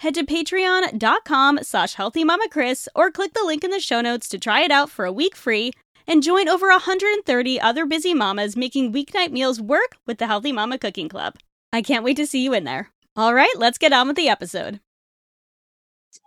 [0.00, 4.62] head to patreon.com slash healthymamachris or click the link in the show notes to try
[4.62, 5.72] it out for a week free
[6.06, 10.78] and join over 130 other busy mamas making weeknight meals work with the Healthy Mama
[10.78, 11.34] Cooking Club.
[11.72, 12.90] I can't wait to see you in there.
[13.16, 14.80] All right, let's get on with the episode.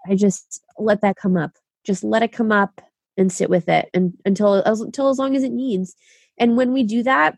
[0.08, 1.52] I just let that come up.
[1.86, 2.82] Just let it come up
[3.18, 5.96] and sit with it and until until as long as it needs.
[6.38, 7.38] And when we do that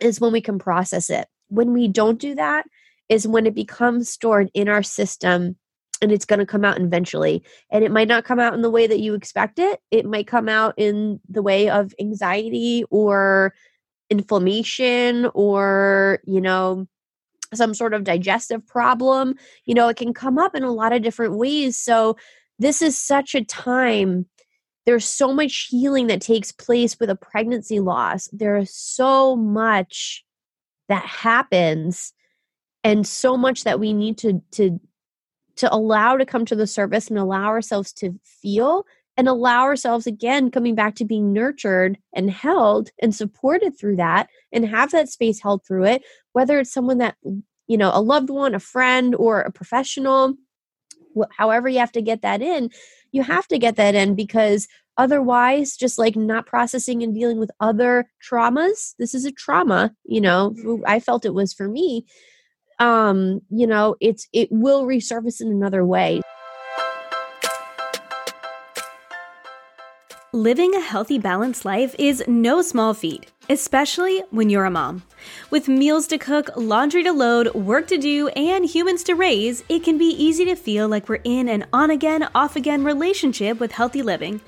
[0.00, 1.26] is when we can process it.
[1.48, 2.66] When we don't do that,
[3.08, 5.56] is when it becomes stored in our system
[6.00, 7.44] and it's going to come out eventually.
[7.70, 9.80] And it might not come out in the way that you expect it.
[9.90, 13.54] It might come out in the way of anxiety or
[14.10, 16.86] inflammation or, you know,
[17.54, 19.34] some sort of digestive problem.
[19.64, 21.76] You know, it can come up in a lot of different ways.
[21.76, 22.16] So,
[22.58, 24.26] this is such a time.
[24.86, 28.28] There's so much healing that takes place with a pregnancy loss.
[28.32, 30.24] There is so much
[30.88, 32.12] that happens
[32.84, 34.80] and so much that we need to to
[35.56, 40.06] to allow to come to the surface and allow ourselves to feel and allow ourselves
[40.06, 45.08] again coming back to being nurtured and held and supported through that and have that
[45.08, 47.16] space held through it whether it's someone that
[47.66, 50.34] you know a loved one a friend or a professional
[51.36, 52.70] however you have to get that in
[53.12, 54.66] you have to get that in because
[54.96, 60.20] otherwise just like not processing and dealing with other traumas this is a trauma you
[60.20, 60.54] know
[60.86, 62.06] i felt it was for me
[62.82, 66.20] um you know it's it will resurface in another way
[70.32, 75.02] living a healthy balanced life is no small feat especially when you're a mom.
[75.50, 79.84] With meals to cook, laundry to load, work to do, and humans to raise, it
[79.84, 83.72] can be easy to feel like we're in an on again, off again relationship with
[83.72, 84.40] healthy living.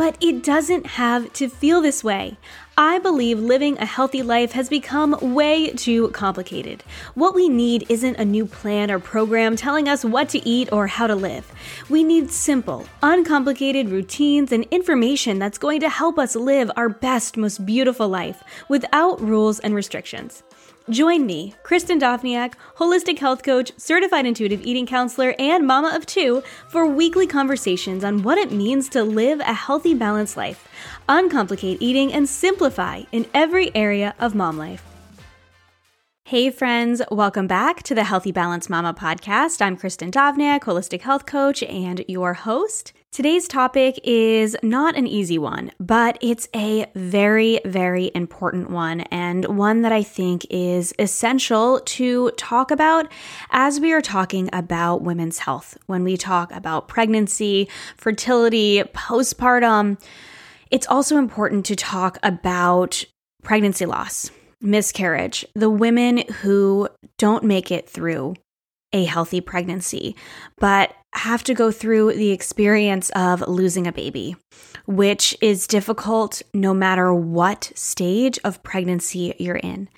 [0.00, 2.38] But it doesn't have to feel this way.
[2.78, 6.82] I believe living a healthy life has become way too complicated.
[7.12, 10.86] What we need isn't a new plan or program telling us what to eat or
[10.86, 11.52] how to live.
[11.90, 17.36] We need simple, uncomplicated routines and information that's going to help us live our best,
[17.36, 20.42] most beautiful life without rules and restrictions.
[20.90, 26.42] Join me, Kristen Dovniak, holistic health coach, certified intuitive eating counselor, and mama of two,
[26.68, 30.66] for weekly conversations on what it means to live a healthy, balanced life,
[31.08, 34.82] uncomplicate eating, and simplify in every area of mom life.
[36.24, 39.62] Hey, friends, welcome back to the Healthy Balance Mama podcast.
[39.62, 42.92] I'm Kristen Dovniak, holistic health coach, and your host.
[43.12, 49.58] Today's topic is not an easy one, but it's a very, very important one and
[49.58, 53.10] one that I think is essential to talk about
[53.50, 55.76] as we are talking about women's health.
[55.86, 60.00] When we talk about pregnancy, fertility, postpartum,
[60.70, 63.04] it's also important to talk about
[63.42, 66.88] pregnancy loss, miscarriage, the women who
[67.18, 68.36] don't make it through
[68.92, 70.16] a healthy pregnancy,
[70.58, 74.36] but have to go through the experience of losing a baby,
[74.86, 79.88] which is difficult no matter what stage of pregnancy you're in.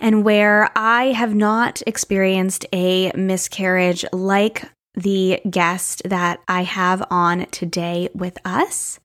[0.00, 4.64] And where I have not experienced a miscarriage like
[4.94, 8.98] the guest that I have on today with us,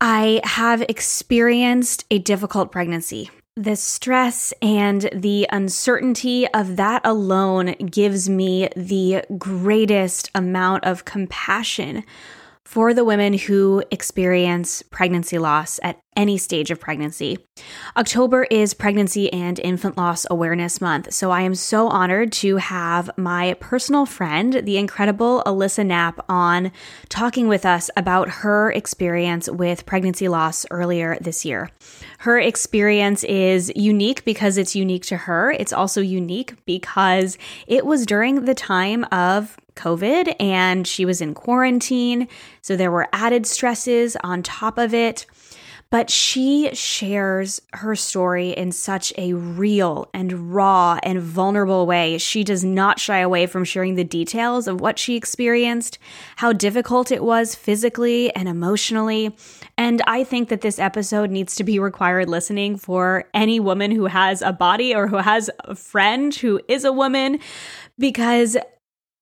[0.00, 3.30] I have experienced a difficult pregnancy.
[3.56, 12.02] The stress and the uncertainty of that alone gives me the greatest amount of compassion
[12.64, 17.36] for the women who experience pregnancy loss at any stage of pregnancy.
[17.94, 23.10] October is Pregnancy and Infant Loss Awareness Month, so I am so honored to have
[23.18, 26.72] my personal friend, the incredible Alyssa Knapp, on
[27.10, 31.70] talking with us about her experience with pregnancy loss earlier this year.
[32.22, 35.50] Her experience is unique because it's unique to her.
[35.50, 37.36] It's also unique because
[37.66, 42.28] it was during the time of COVID and she was in quarantine.
[42.60, 45.26] So there were added stresses on top of it.
[45.92, 52.16] But she shares her story in such a real and raw and vulnerable way.
[52.16, 55.98] She does not shy away from sharing the details of what she experienced,
[56.36, 59.36] how difficult it was physically and emotionally.
[59.76, 64.06] And I think that this episode needs to be required listening for any woman who
[64.06, 67.38] has a body or who has a friend who is a woman
[67.98, 68.56] because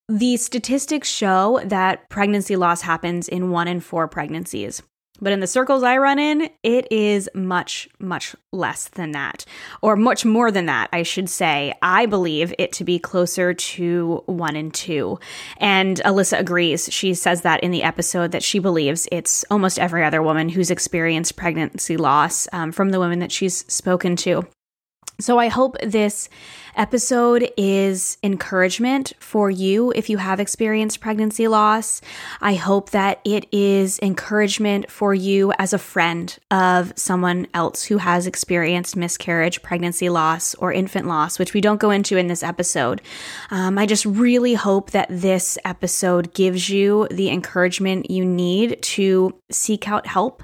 [0.09, 4.83] the statistics show that pregnancy loss happens in one in four pregnancies.
[5.21, 9.45] But in the circles I run in, it is much, much less than that,
[9.83, 11.75] or much more than that, I should say.
[11.83, 15.19] I believe it to be closer to one in two.
[15.59, 16.89] And Alyssa agrees.
[16.93, 20.71] She says that in the episode that she believes it's almost every other woman who's
[20.71, 24.47] experienced pregnancy loss um, from the women that she's spoken to.
[25.21, 26.29] So I hope this
[26.77, 32.01] episode is encouragement for you if you have experienced pregnancy loss.
[32.41, 37.99] I hope that it is encouragement for you as a friend of someone else who
[37.99, 42.43] has experienced miscarriage, pregnancy loss, or infant loss, which we don't go into in this
[42.43, 43.03] episode.
[43.51, 49.35] Um, I just really hope that this episode gives you the encouragement you need to
[49.51, 50.43] seek out help,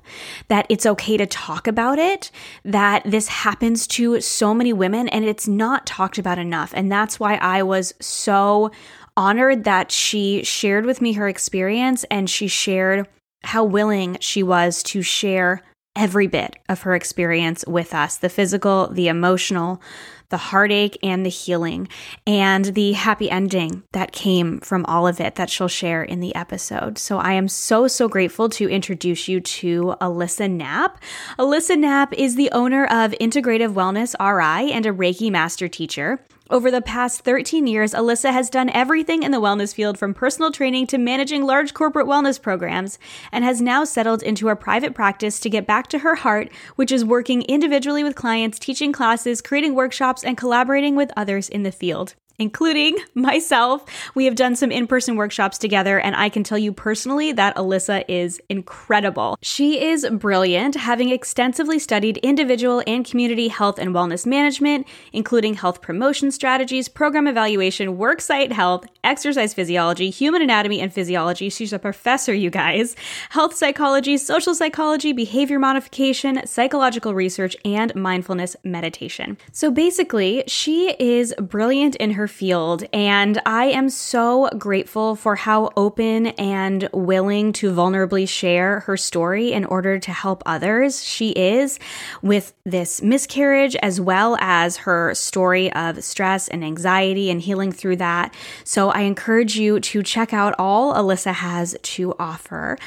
[0.48, 2.30] that it's okay to talk about it,
[2.64, 6.72] that this happens to so many women and it's not talked talked about enough.
[6.74, 8.70] And that's why I was so
[9.16, 13.06] honored that she shared with me her experience and she shared
[13.44, 15.62] how willing she was to share
[15.94, 19.80] every bit of her experience with us the physical, the emotional,
[20.28, 21.88] the heartache, and the healing,
[22.26, 26.34] and the happy ending that came from all of it that she'll share in the
[26.34, 26.98] episode.
[26.98, 31.00] So I am so, so grateful to introduce you to Alyssa Knapp.
[31.38, 36.20] Alyssa Knapp is the owner of Integrative Wellness RI and a Reiki master teacher.
[36.48, 40.52] Over the past 13 years, Alyssa has done everything in the wellness field from personal
[40.52, 43.00] training to managing large corporate wellness programs
[43.32, 46.92] and has now settled into a private practice to get back to her heart, which
[46.92, 51.72] is working individually with clients, teaching classes, creating workshops, and collaborating with others in the
[51.72, 53.84] field including myself.
[54.14, 57.56] We have done some in person workshops together, and I can tell you personally that
[57.56, 59.38] Alyssa is incredible.
[59.42, 65.80] She is brilliant, having extensively studied individual and community health and wellness management, including health
[65.82, 71.48] promotion strategies, program evaluation, worksite health, exercise physiology, human anatomy and physiology.
[71.48, 72.96] She's a professor, you guys.
[73.30, 79.38] Health psychology, social psychology, behavior modification, psychological research, and mindfulness meditation.
[79.52, 82.84] So basically, she is brilliant in her her field.
[82.92, 89.52] And I am so grateful for how open and willing to vulnerably share her story
[89.52, 91.78] in order to help others she is
[92.22, 97.96] with this miscarriage, as well as her story of stress and anxiety and healing through
[97.96, 98.34] that.
[98.64, 102.78] So I encourage you to check out all Alyssa has to offer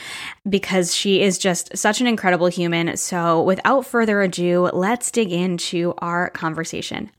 [0.47, 2.97] because she is just such an incredible human.
[2.97, 7.11] So without further ado, let's dig into our conversation.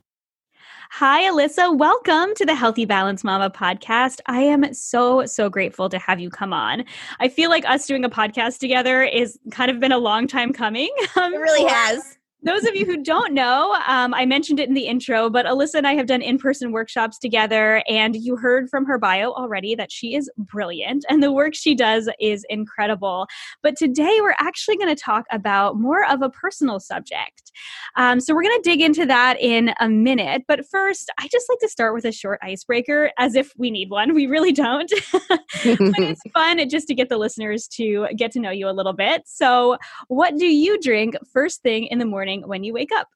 [0.94, 1.78] Hi, Alyssa.
[1.78, 4.19] Welcome to the Healthy Balance Mama podcast.
[4.26, 6.84] I am so, so grateful to have you come on.
[7.20, 10.52] I feel like us doing a podcast together is kind of been a long time
[10.52, 10.90] coming.
[11.14, 14.75] Um, it really has those of you who don't know, um, I mentioned it in
[14.75, 18.70] the intro, but Alyssa and I have done in person workshops together, and you heard
[18.70, 23.26] from her bio already that she is brilliant and the work she does is incredible.
[23.62, 27.52] But today we're actually going to talk about more of a personal subject.
[27.96, 30.44] Um, so we're going to dig into that in a minute.
[30.49, 33.90] But first, I just like to start with a short icebreaker as if we need
[33.90, 34.14] one.
[34.14, 34.90] We really don't.
[35.12, 38.92] but it's fun just to get the listeners to get to know you a little
[38.92, 39.23] bit.
[39.26, 39.76] So,
[40.09, 42.29] what do you drink first thing in the morning?
[42.30, 43.08] Morning when you wake up?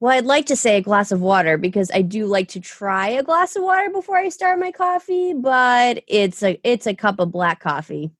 [0.00, 3.08] Well, I'd like to say a glass of water because I do like to try
[3.08, 7.18] a glass of water before I start my coffee, but it's a it's a cup
[7.18, 8.12] of black coffee.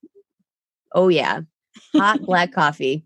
[0.92, 1.42] Oh yeah.
[1.94, 3.04] Hot black coffee.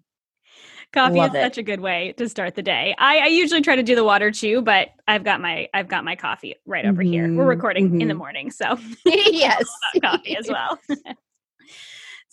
[0.94, 1.42] Coffee Love is it.
[1.42, 2.94] such a good way to start the day.
[2.99, 6.04] I, I, usually try to do the water too, but I've got my I've got
[6.04, 7.12] my coffee right over mm-hmm.
[7.12, 7.22] here.
[7.22, 8.00] We're mm-hmm, recording mm-hmm.
[8.02, 8.18] in the mm-hmm.
[8.18, 9.64] morning, so yes,
[10.02, 10.78] coffee as well.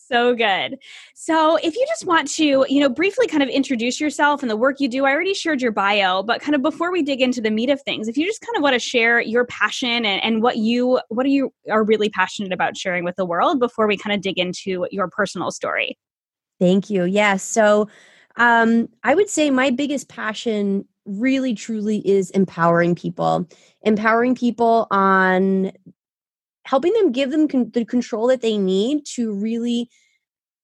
[0.10, 0.78] So good.
[1.14, 4.58] So, if you just want to, you know, briefly kind of introduce yourself and the
[4.58, 7.42] work you do, I already shared your bio, but kind of before we dig into
[7.42, 10.24] the meat of things, if you just kind of want to share your passion and,
[10.24, 13.88] and what you what are you are really passionate about sharing with the world before
[13.88, 15.98] we kind of dig into your personal story.
[16.60, 17.06] Thank you.
[17.06, 17.14] Yes.
[17.14, 17.90] Yeah, so,
[18.36, 23.48] um, I would say my biggest passion really truly is empowering people
[23.84, 25.72] empowering people on
[26.70, 29.90] helping them give them con- the control that they need to really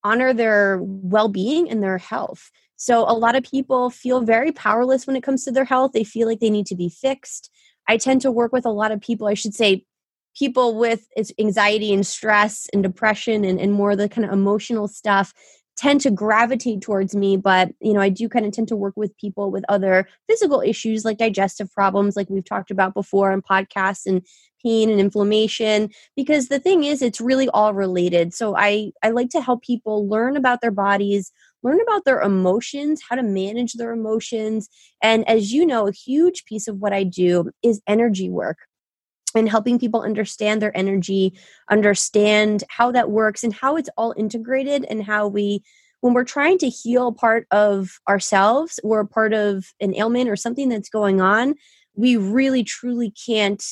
[0.04, 2.50] honor their well-being and their health.
[2.76, 5.92] So a lot of people feel very powerless when it comes to their health.
[5.92, 7.50] They feel like they need to be fixed.
[7.88, 9.84] I tend to work with a lot of people i should say
[10.36, 11.06] people with
[11.38, 15.32] anxiety and stress and depression and, and more of the kind of emotional stuff
[15.76, 18.94] tend to gravitate towards me but you know i do kind of tend to work
[18.96, 23.42] with people with other physical issues like digestive problems like we've talked about before on
[23.42, 24.22] podcasts and
[24.62, 28.34] pain and inflammation because the thing is it's really all related.
[28.34, 33.02] So i i like to help people learn about their bodies learn about their emotions
[33.08, 34.68] how to manage their emotions
[35.02, 38.58] and as you know a huge piece of what i do is energy work
[39.36, 41.38] and helping people understand their energy,
[41.70, 45.62] understand how that works and how it's all integrated and how we
[46.00, 50.68] when we're trying to heal part of ourselves or part of an ailment or something
[50.68, 51.54] that's going on,
[51.94, 53.64] we really truly can't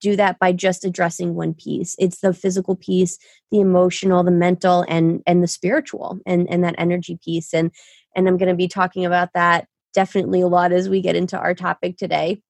[0.00, 1.96] do that by just addressing one piece.
[1.98, 3.18] It's the physical piece,
[3.50, 7.70] the emotional, the mental and and the spiritual and and that energy piece and
[8.14, 11.38] and I'm going to be talking about that definitely a lot as we get into
[11.38, 12.42] our topic today.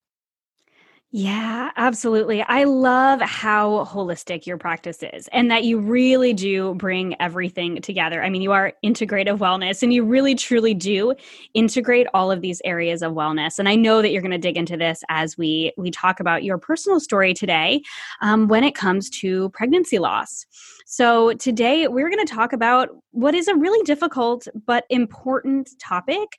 [1.11, 2.43] Yeah, absolutely.
[2.43, 8.23] I love how holistic your practice is and that you really do bring everything together.
[8.23, 11.15] I mean, you are integrative wellness and you really truly do
[11.55, 13.59] integrate all of these areas of wellness.
[13.59, 16.45] And I know that you're going to dig into this as we we talk about
[16.45, 17.81] your personal story today
[18.21, 20.45] um, when it comes to pregnancy loss.
[20.85, 26.37] So, today we're going to talk about what is a really difficult but important topic.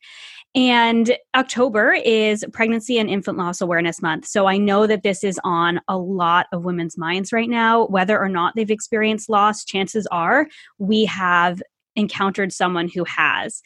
[0.60, 4.28] And October is Pregnancy and Infant Loss Awareness Month.
[4.28, 7.86] So, I know that this is on a lot of women's minds right now.
[7.86, 10.48] Whether or not they've experienced loss, chances are
[10.78, 11.63] we have
[11.96, 13.62] encountered someone who has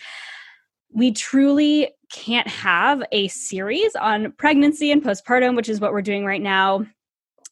[0.93, 6.25] we truly can't have a series on pregnancy and postpartum, which is what we're doing
[6.25, 6.85] right now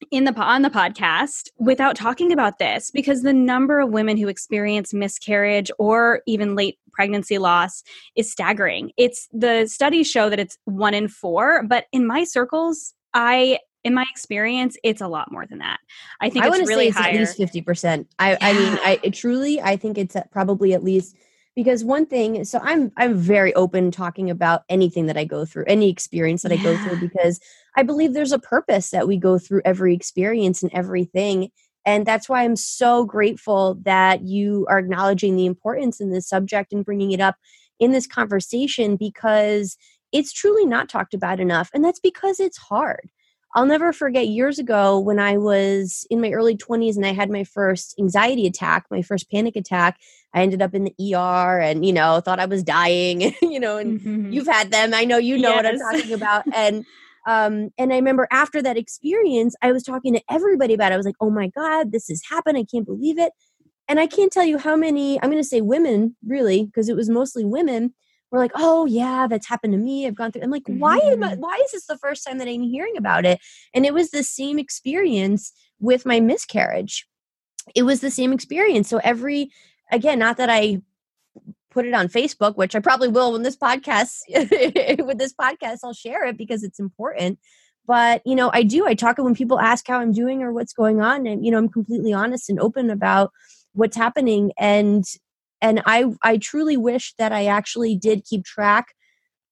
[0.09, 4.27] in the on the podcast without talking about this because the number of women who
[4.27, 7.83] experience miscarriage or even late pregnancy loss
[8.15, 8.91] is staggering.
[8.97, 13.93] It's the studies show that it's 1 in 4, but in my circles I in
[13.93, 15.79] my experience, it's a lot more than that.
[16.19, 17.13] I think I it's really say it's higher.
[17.13, 18.07] At least fifty percent.
[18.19, 18.37] I, yeah.
[18.41, 21.15] I mean, I truly, I think it's probably at least
[21.55, 25.65] because one thing so i'm i'm very open talking about anything that i go through
[25.67, 26.59] any experience that yeah.
[26.59, 27.39] i go through because
[27.75, 31.49] i believe there's a purpose that we go through every experience and everything.
[31.83, 36.73] And that's why i'm so grateful that you are acknowledging the importance in this subject
[36.73, 37.35] and bringing it up
[37.79, 39.77] in this conversation because
[40.11, 41.69] it's truly not talked about enough.
[41.73, 43.09] And that's because it's hard
[43.53, 47.29] I'll never forget years ago when I was in my early 20s and I had
[47.29, 49.99] my first anxiety attack, my first panic attack.
[50.33, 53.77] I ended up in the ER and, you know, thought I was dying, you know,
[53.77, 54.31] and mm-hmm.
[54.31, 54.93] you've had them.
[54.93, 55.57] I know you know yes.
[55.57, 56.43] what I'm talking about.
[56.53, 56.85] And,
[57.27, 60.95] um, and I remember after that experience, I was talking to everybody about it.
[60.95, 62.57] I was like, oh my God, this has happened.
[62.57, 63.31] I can't believe it.
[63.87, 66.95] And I can't tell you how many, I'm going to say women, really, because it
[66.95, 67.93] was mostly women
[68.31, 70.07] we're like, oh yeah, that's happened to me.
[70.07, 70.41] I've gone through.
[70.41, 71.41] I'm like, why am I, mm-hmm.
[71.41, 73.39] why is this the first time that I'm hearing about it?
[73.73, 77.05] And it was the same experience with my miscarriage.
[77.75, 78.87] It was the same experience.
[78.87, 79.51] So every
[79.91, 80.81] again, not that I
[81.69, 84.19] put it on Facebook, which I probably will when this podcast
[85.05, 87.39] with this podcast, I'll share it because it's important.
[87.85, 88.87] But you know, I do.
[88.87, 91.51] I talk it when people ask how I'm doing or what's going on, and you
[91.51, 93.31] know, I'm completely honest and open about
[93.73, 94.51] what's happening.
[94.57, 95.03] And
[95.61, 98.93] and i i truly wish that i actually did keep track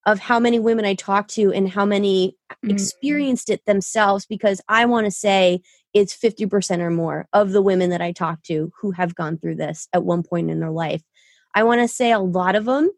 [0.06, 2.72] of how many women i talked to and how many mm-hmm.
[2.72, 5.62] experienced it themselves because i want to say
[5.92, 9.56] it's 50% or more of the women that i talk to who have gone through
[9.56, 11.02] this at one point in their life
[11.56, 12.90] i want to say a lot of them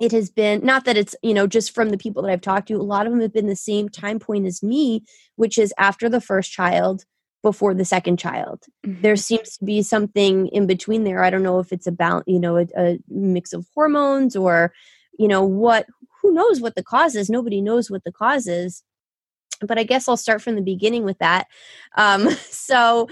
[0.00, 2.68] it has been not that it's you know just from the people that i've talked
[2.68, 5.02] to a lot of them have been the same time point as me
[5.36, 7.04] which is after the first child
[7.42, 8.64] before the second child.
[8.86, 9.02] Mm-hmm.
[9.02, 11.22] There seems to be something in between there.
[11.22, 14.72] I don't know if it's about, you know, a, a, mix of hormones or,
[15.18, 15.86] you know, what,
[16.20, 17.30] who knows what the cause is.
[17.30, 18.82] Nobody knows what the cause is.
[19.60, 21.46] But I guess I'll start from the beginning with that.
[21.96, 23.08] Um, so,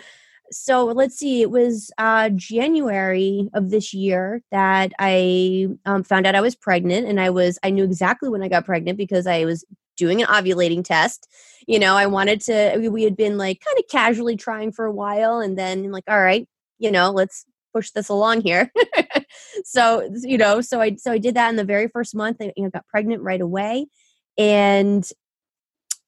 [0.52, 6.36] so let's see it was uh, january of this year that i um, found out
[6.36, 9.44] i was pregnant and i was i knew exactly when i got pregnant because i
[9.44, 9.64] was
[9.96, 11.28] doing an ovulating test.
[11.66, 14.92] You know, I wanted to, we had been like kind of casually trying for a
[14.92, 16.48] while and then like, all right,
[16.78, 18.70] you know, let's push this along here.
[19.64, 22.38] so, you know, so I, so I did that in the very first month.
[22.40, 23.86] I you know, got pregnant right away.
[24.38, 25.08] And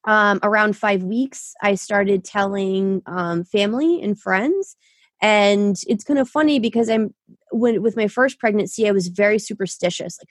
[0.04, 4.76] um, around five weeks, I started telling um, family and friends.
[5.20, 7.14] And it's kind of funny because I'm
[7.50, 10.18] when with my first pregnancy, I was very superstitious.
[10.20, 10.28] Like,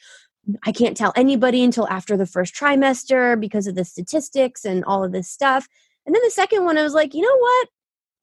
[0.64, 5.04] I can't tell anybody until after the first trimester because of the statistics and all
[5.04, 5.68] of this stuff.
[6.06, 7.68] And then the second one, I was like, you know what?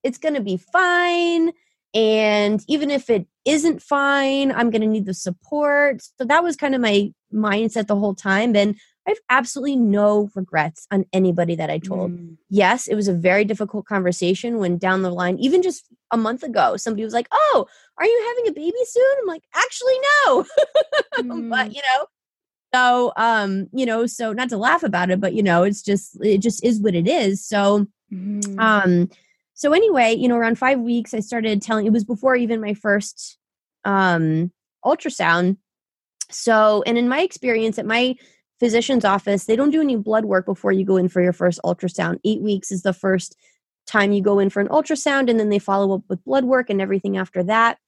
[0.02, 1.52] It's going to be fine.
[1.94, 6.02] And even if it isn't fine, I'm going to need the support.
[6.18, 8.56] So that was kind of my mindset the whole time.
[8.56, 12.12] And I have absolutely no regrets on anybody that I told.
[12.12, 12.36] Mm.
[12.48, 16.42] Yes, it was a very difficult conversation when down the line, even just a month
[16.42, 17.66] ago, somebody was like, Oh,
[17.98, 19.14] are you having a baby soon?
[19.20, 19.94] I'm like, Actually,
[20.24, 20.44] no.
[21.16, 21.50] mm.
[21.50, 22.06] but, you know,
[22.74, 26.18] so, um, you know, so not to laugh about it, but, you know, it's just,
[26.24, 27.44] it just is what it is.
[27.44, 28.58] So, mm.
[28.58, 29.10] um,
[29.52, 32.74] so anyway, you know, around five weeks, I started telling, it was before even my
[32.74, 33.38] first,
[33.84, 34.50] um,
[34.84, 35.58] ultrasound.
[36.30, 38.16] So, and in my experience at my
[38.60, 41.60] physician's office, they don't do any blood work before you go in for your first
[41.64, 42.18] ultrasound.
[42.24, 43.36] Eight weeks is the first
[43.86, 46.70] time you go in for an ultrasound, and then they follow up with blood work
[46.70, 47.78] and everything after that.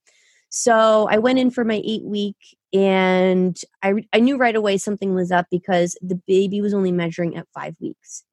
[0.49, 2.37] So I went in for my eight week,
[2.73, 7.35] and I, I knew right away something was up because the baby was only measuring
[7.35, 8.23] at five weeks.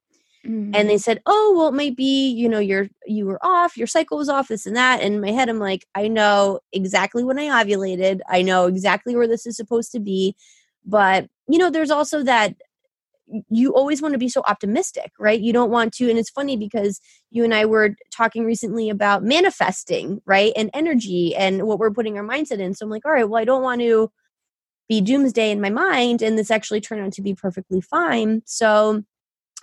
[0.46, 0.74] Mm-hmm.
[0.74, 0.98] And they mm-hmm.
[0.98, 4.28] said, "Oh, well, it might be you know your you were off, your cycle was
[4.28, 7.64] off, this and that." And in my head, I'm like, I know exactly when I
[7.64, 8.20] ovulated.
[8.28, 10.36] I know exactly where this is supposed to be.
[10.84, 12.54] But, you know, there's also that
[13.48, 15.40] you always want to be so optimistic, right?
[15.40, 16.10] You don't want to.
[16.10, 20.52] And it's funny because you and I were talking recently about manifesting, right?
[20.56, 22.74] And energy and what we're putting our mindset in.
[22.74, 24.10] So I'm like, all right, well, I don't want to
[24.88, 26.20] be doomsday in my mind.
[26.20, 28.42] And this actually turned out to be perfectly fine.
[28.44, 29.02] So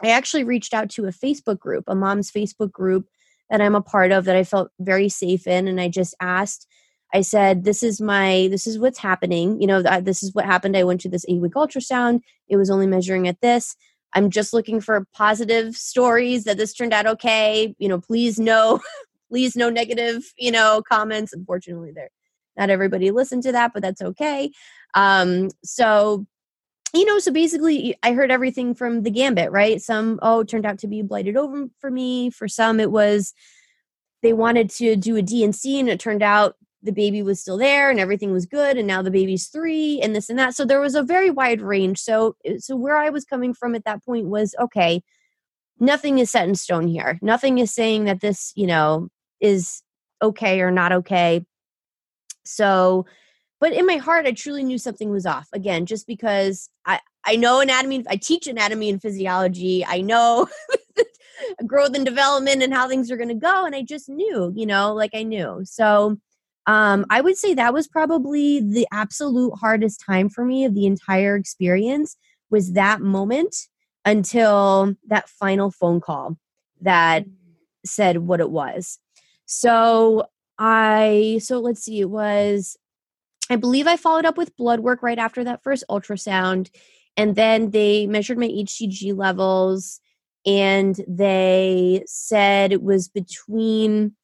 [0.02, 3.08] I actually reached out to a Facebook group, a mom's Facebook group
[3.52, 5.68] that I'm a part of that I felt very safe in.
[5.68, 6.66] And I just asked,
[7.14, 9.60] I said, "This is my this is what's happening.
[9.62, 10.78] You know, this is what happened.
[10.78, 12.22] I went to this eight week ultrasound.
[12.48, 13.76] It was only measuring at this.
[14.14, 17.76] I'm just looking for positive stories that this turned out okay.
[17.80, 18.80] You know, please no,
[19.30, 20.34] please no negative.
[20.38, 21.34] You know, comments.
[21.34, 22.10] Unfortunately, there
[22.58, 24.52] not everybody listened to that, but that's okay.
[24.94, 26.26] Um, so."
[26.94, 29.82] You know, so basically, I heard everything from the gambit, right?
[29.82, 32.30] Some, oh, turned out to be blighted ovum for me.
[32.30, 33.34] For some, it was
[34.22, 37.90] they wanted to do a D&C and it turned out the baby was still there
[37.90, 40.56] and everything was good and now the baby's 3 and this and that.
[40.56, 42.00] So there was a very wide range.
[42.00, 45.04] So so where i was coming from at that point was okay
[45.82, 47.18] nothing is set in stone here.
[47.22, 49.10] Nothing is saying that this you know
[49.42, 49.82] is
[50.22, 51.44] okay or not okay.
[52.46, 53.06] So
[53.60, 55.50] but in my heart i truly knew something was off.
[55.52, 59.84] Again just because i i know anatomy i teach anatomy and physiology.
[59.86, 60.48] I know
[61.66, 64.66] growth and development and how things are going to go and i just knew you
[64.66, 65.62] know like i knew.
[65.66, 66.18] So
[66.68, 70.86] um, I would say that was probably the absolute hardest time for me of the
[70.86, 72.16] entire experience
[72.50, 73.56] was that moment
[74.06, 76.38] until that final phone call
[76.82, 77.32] that mm.
[77.86, 79.00] said what it was.
[79.46, 80.26] So
[80.58, 82.78] I so let's see, it was
[83.50, 86.70] I believe I followed up with blood work right after that first ultrasound.
[87.18, 90.00] And then they measured my HCG levels
[90.46, 94.16] and they said it was between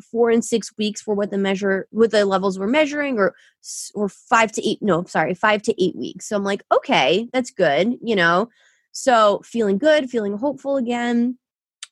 [0.00, 3.34] four and six weeks for what the measure what the levels were measuring or
[3.94, 6.28] or five to eight no sorry five to eight weeks.
[6.28, 8.48] So i'm like okay that's good you know?
[8.92, 11.38] So feeling good feeling hopeful again.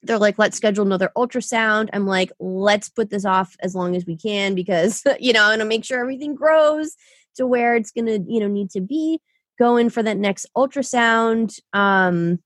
[0.03, 1.89] They're like let's schedule another ultrasound.
[1.93, 5.61] I'm like let's put this off as long as we can because you know and
[5.61, 6.97] to make sure everything grows
[7.37, 9.21] to where it's gonna you know need to be.
[9.59, 12.39] Going for that next ultrasound um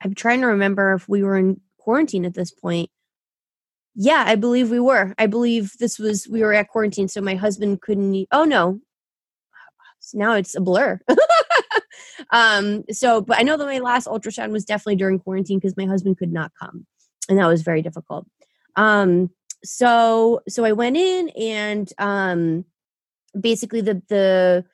[0.00, 2.88] i'm trying to remember if we were in quarantine at this point
[3.94, 5.14] yeah, I believe we were.
[5.18, 8.26] I believe this was we were at quarantine, so my husband couldn't.
[8.32, 8.80] Oh no,
[10.14, 11.00] now it's a blur.
[12.32, 12.84] um.
[12.90, 16.18] So, but I know that my last ultrasound was definitely during quarantine because my husband
[16.18, 16.86] could not come,
[17.28, 18.26] and that was very difficult.
[18.76, 19.30] Um.
[19.62, 22.64] So, so I went in and um,
[23.38, 24.64] basically the the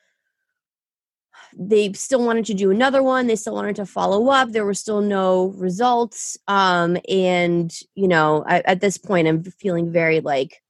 [1.59, 4.75] they still wanted to do another one they still wanted to follow up there were
[4.75, 10.63] still no results um and you know I, at this point i'm feeling very like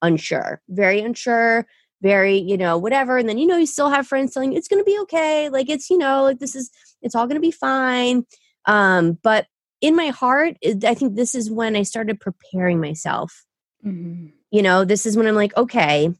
[0.00, 1.66] unsure very unsure
[2.00, 4.68] very you know whatever and then you know you still have friends telling you it's
[4.68, 6.70] going to be okay like it's you know like this is
[7.02, 8.24] it's all going to be fine
[8.64, 9.46] um but
[9.82, 13.44] in my heart i think this is when i started preparing myself
[13.84, 14.28] mm-hmm.
[14.50, 16.10] you know this is when i'm like okay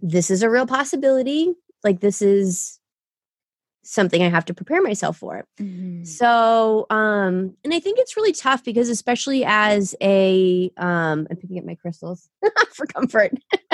[0.00, 2.80] this is a real possibility like this is
[3.86, 5.46] something I have to prepare myself for.
[5.60, 6.04] Mm-hmm.
[6.04, 11.58] So, um, and I think it's really tough because especially as a, um, I'm picking
[11.58, 12.28] up my crystals
[12.72, 13.32] for comfort.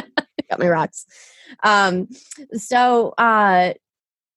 [0.51, 1.07] Got my rocks.
[1.63, 2.09] Um,
[2.53, 3.75] so, uh,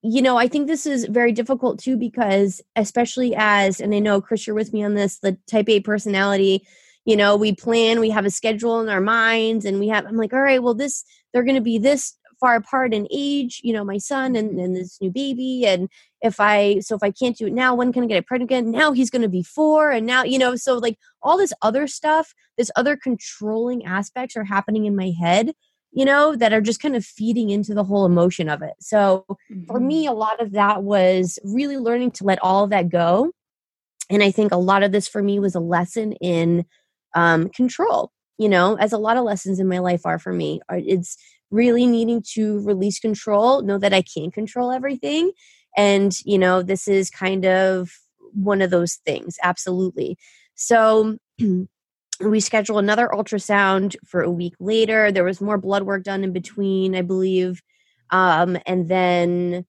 [0.02, 4.22] you know, I think this is very difficult too because, especially as, and I know
[4.22, 6.66] Chris, you're with me on this, the type A personality,
[7.06, 10.18] you know, we plan, we have a schedule in our minds, and we have, I'm
[10.18, 13.74] like, all right, well, this, they're going to be this far apart in age, you
[13.74, 15.66] know, my son and, and this new baby.
[15.66, 15.90] And
[16.22, 18.52] if I, so if I can't do it now, when can I get it pregnant
[18.52, 18.70] again?
[18.70, 19.90] Now he's going to be four.
[19.90, 24.44] And now, you know, so like all this other stuff, this other controlling aspects are
[24.44, 25.54] happening in my head,
[25.92, 28.74] you know, that are just kind of feeding into the whole emotion of it.
[28.80, 29.64] So mm-hmm.
[29.66, 30.14] for me, mm-hmm.
[30.14, 33.32] a lot of that was really learning to let all of that go.
[34.12, 36.66] And I think a lot of this for me was a lesson in
[37.16, 40.62] um, control, you know, as a lot of lessons in my life are for me.
[40.70, 41.18] It's
[41.52, 45.32] really needing to release control, know that I can't control everything.
[45.78, 47.92] And, you know, this is kind of
[48.34, 49.38] one of those things.
[49.44, 50.18] Absolutely.
[50.56, 51.18] So,
[52.22, 55.12] we scheduled another ultrasound for a week later.
[55.12, 57.62] There was more blood work done in between, I believe.
[58.12, 59.66] Um, and then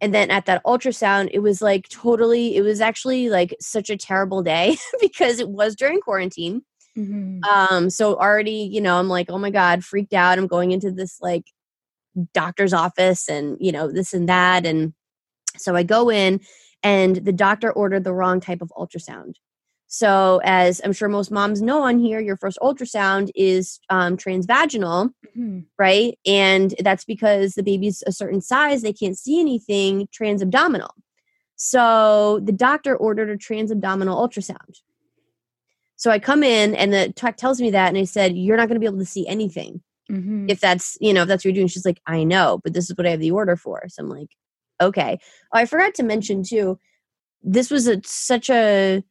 [0.00, 3.96] and then at that ultrasound, it was like totally, it was actually like such a
[3.96, 6.62] terrible day because it was during quarantine.
[6.98, 7.44] Mm-hmm.
[7.44, 10.38] Um, so already, you know, I'm like, oh my God, freaked out.
[10.38, 11.44] I'm going into this like
[12.34, 14.66] doctor's office and, you know, this and that.
[14.66, 14.92] And
[15.56, 16.40] so I go in
[16.82, 19.34] and the doctor ordered the wrong type of ultrasound.
[19.90, 25.10] So, as I'm sure most moms know on here, your first ultrasound is um, transvaginal,
[25.26, 25.60] mm-hmm.
[25.78, 26.18] right?
[26.26, 30.90] And that's because the baby's a certain size, they can't see anything transabdominal.
[31.56, 34.82] So, the doctor ordered a transabdominal ultrasound.
[35.98, 38.68] So, I come in and the tech tells me that, and I said, You're not
[38.68, 39.82] going to be able to see anything.
[40.10, 40.46] Mm-hmm.
[40.48, 42.88] If that's, you know, if that's what you're doing, she's like, I know, but this
[42.88, 43.82] is what I have the order for.
[43.88, 44.30] So I'm like,
[44.80, 45.18] okay.
[45.52, 46.78] Oh, I forgot to mention too,
[47.42, 49.04] this was a, such a,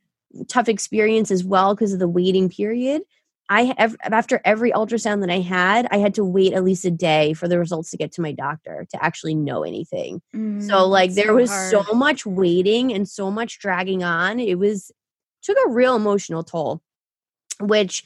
[0.48, 3.02] tough experience as well because of the waiting period.
[3.50, 3.74] I
[4.04, 7.48] after every ultrasound that I had, I had to wait at least a day for
[7.48, 10.22] the results to get to my doctor to actually know anything.
[10.36, 11.72] Mm, so like there so was hard.
[11.72, 14.42] so much waiting and so much dragging on.
[14.42, 14.92] It was
[15.48, 16.82] took a real emotional toll,
[17.60, 18.04] which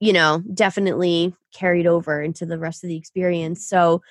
[0.00, 3.66] you know definitely carried over into the rest of the experience.
[3.66, 4.02] So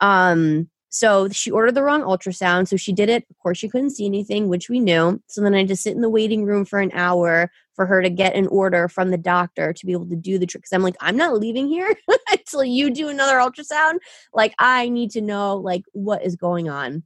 [0.00, 2.66] um so she ordered the wrong ultrasound.
[2.66, 3.26] So she did it.
[3.30, 5.20] Of course, she couldn't see anything, which we knew.
[5.26, 8.08] So then I just sit in the waiting room for an hour for her to
[8.08, 10.62] get an order from the doctor to be able to do the trick.
[10.62, 11.94] Because I'm like, I'm not leaving here
[12.30, 13.98] until you do another ultrasound.
[14.32, 17.02] Like, I need to know like what is going on.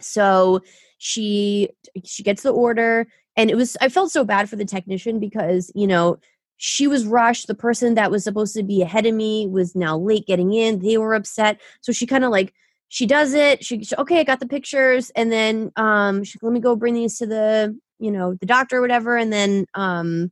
[0.00, 0.60] So
[0.98, 1.70] she
[2.04, 5.70] she gets the order, and it was I felt so bad for the technician because
[5.74, 6.18] you know
[6.56, 7.46] she was rushed.
[7.46, 10.80] The person that was supposed to be ahead of me was now late getting in.
[10.80, 11.60] They were upset.
[11.80, 12.52] So she kind of like
[12.88, 13.64] she does it.
[13.64, 16.94] She, she, okay, I got the pictures, and then um, she let me go bring
[16.94, 20.30] these to the you know the doctor or whatever, and then um,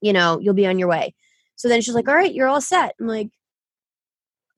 [0.00, 1.14] you know you'll be on your way.
[1.56, 2.94] So then she's like, all right, you're all set.
[3.00, 3.30] I'm like,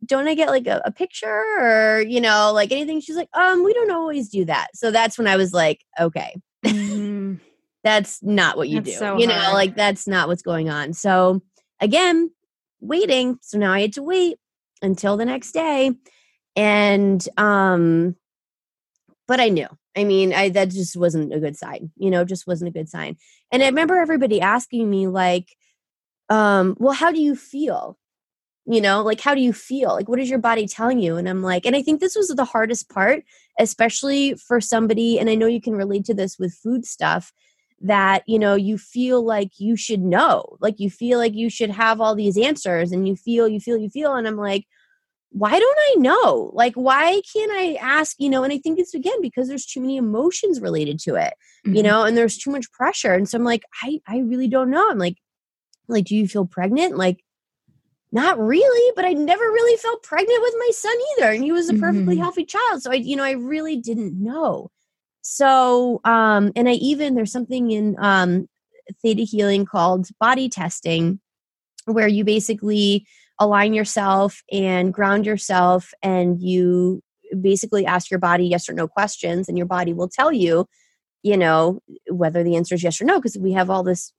[0.05, 3.01] don't I get like a, a picture or you know like anything?
[3.01, 4.69] She's like, um, we don't always do that.
[4.75, 6.37] So that's when I was like, okay.
[6.65, 7.35] Mm-hmm.
[7.83, 8.99] That's not what you that's do.
[8.99, 10.93] So you know, like that's not what's going on.
[10.93, 11.43] So
[11.81, 12.31] again,
[12.81, 13.39] waiting.
[13.43, 14.39] So now I had to wait
[14.83, 15.93] until the next day
[16.57, 18.17] and um
[19.29, 22.47] but i knew i mean i that just wasn't a good sign you know just
[22.47, 23.17] wasn't a good sign
[23.53, 25.57] and i remember everybody asking me like
[26.29, 27.97] um well how do you feel
[28.67, 31.29] you know like how do you feel like what is your body telling you and
[31.29, 33.23] i'm like and i think this was the hardest part
[33.59, 37.33] especially for somebody and i know you can relate to this with food stuff
[37.81, 41.71] that you know you feel like you should know like you feel like you should
[41.71, 44.67] have all these answers and you feel you feel you feel and i'm like
[45.33, 46.51] why don't I know?
[46.55, 48.43] Like, why can't I ask, you know?
[48.43, 51.35] And I think it's again because there's too many emotions related to it,
[51.67, 51.77] mm-hmm.
[51.77, 53.15] you know, and there's too much pressure.
[53.15, 54.89] And so I'm like, I, I really don't know.
[54.91, 55.19] I'm like,
[55.89, 56.97] like, do you feel pregnant?
[56.97, 57.23] Like,
[58.13, 61.31] not really, but I never really felt pregnant with my son either.
[61.31, 62.23] And he was a perfectly mm-hmm.
[62.23, 62.83] healthy child.
[62.83, 64.71] So I, you know, I really didn't know.
[65.23, 68.49] So, um, and I even, there's something in um,
[69.03, 71.21] theta healing called body testing
[71.87, 73.07] where you basically
[73.39, 77.03] align yourself and ground yourself and you
[77.41, 80.67] basically ask your body yes or no questions and your body will tell you
[81.23, 81.81] you know
[82.11, 84.13] whether the answer is yes or no because we have all this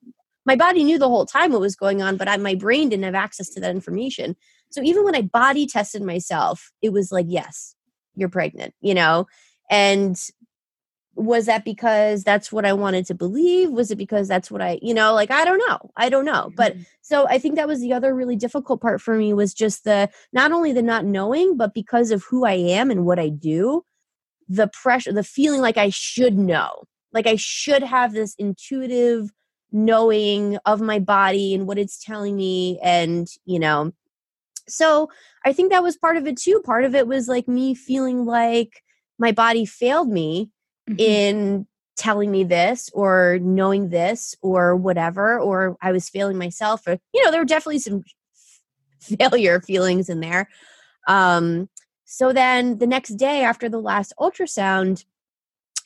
[0.44, 3.04] my body knew the whole time what was going on but I, my brain didn't
[3.04, 4.34] have access to that information.
[4.70, 7.74] So even when i body tested myself it was like yes
[8.16, 9.26] you're pregnant you know?
[9.70, 10.16] And
[11.14, 13.70] was that because that's what I wanted to believe?
[13.70, 15.90] Was it because that's what I, you know, like I don't know.
[15.96, 16.50] I don't know.
[16.56, 16.82] But mm-hmm.
[17.02, 20.08] so I think that was the other really difficult part for me was just the
[20.32, 23.84] not only the not knowing, but because of who I am and what I do,
[24.48, 26.84] the pressure, the feeling like I should know.
[27.12, 29.30] Like I should have this intuitive
[29.70, 33.92] knowing of my body and what it's telling me and, you know.
[34.68, 35.10] So
[35.44, 36.62] I think that was part of it too.
[36.64, 38.82] Part of it was like me feeling like
[39.18, 40.50] my body failed me
[40.88, 40.98] mm-hmm.
[40.98, 41.66] in
[41.96, 47.22] telling me this or knowing this or whatever or i was failing myself or you
[47.22, 48.02] know there were definitely some
[49.00, 50.48] failure feelings in there
[51.08, 51.68] um
[52.04, 55.04] so then the next day after the last ultrasound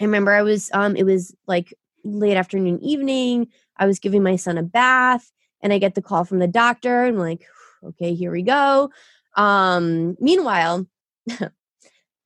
[0.01, 4.37] i remember i was um it was like late afternoon evening i was giving my
[4.37, 7.45] son a bath and i get the call from the doctor and I'm like
[7.83, 8.91] okay here we go
[9.37, 10.87] Um, meanwhile,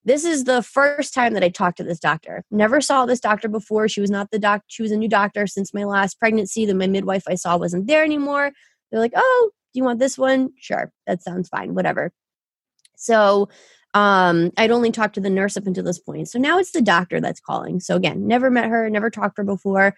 [0.04, 2.44] this is the first time that I talked to this doctor.
[2.50, 3.88] Never saw this doctor before.
[3.88, 4.62] She was not the doc.
[4.66, 6.64] She was a new doctor since my last pregnancy.
[6.66, 8.52] That my midwife I saw wasn't there anymore.
[8.90, 10.50] They're like, "Oh, do you want this one?
[10.58, 11.74] Sure, that sounds fine.
[11.74, 12.12] Whatever."
[12.96, 13.48] So
[13.94, 16.28] um, I'd only talked to the nurse up until this point.
[16.28, 17.80] So now it's the doctor that's calling.
[17.80, 19.94] So again, never met her, never talked to her before.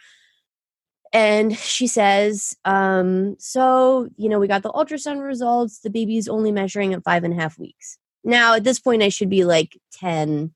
[1.12, 5.80] And she says, um, so, you know, we got the ultrasound results.
[5.80, 7.98] The baby's only measuring at five and a half weeks.
[8.24, 10.52] Now, at this point, I should be like 10,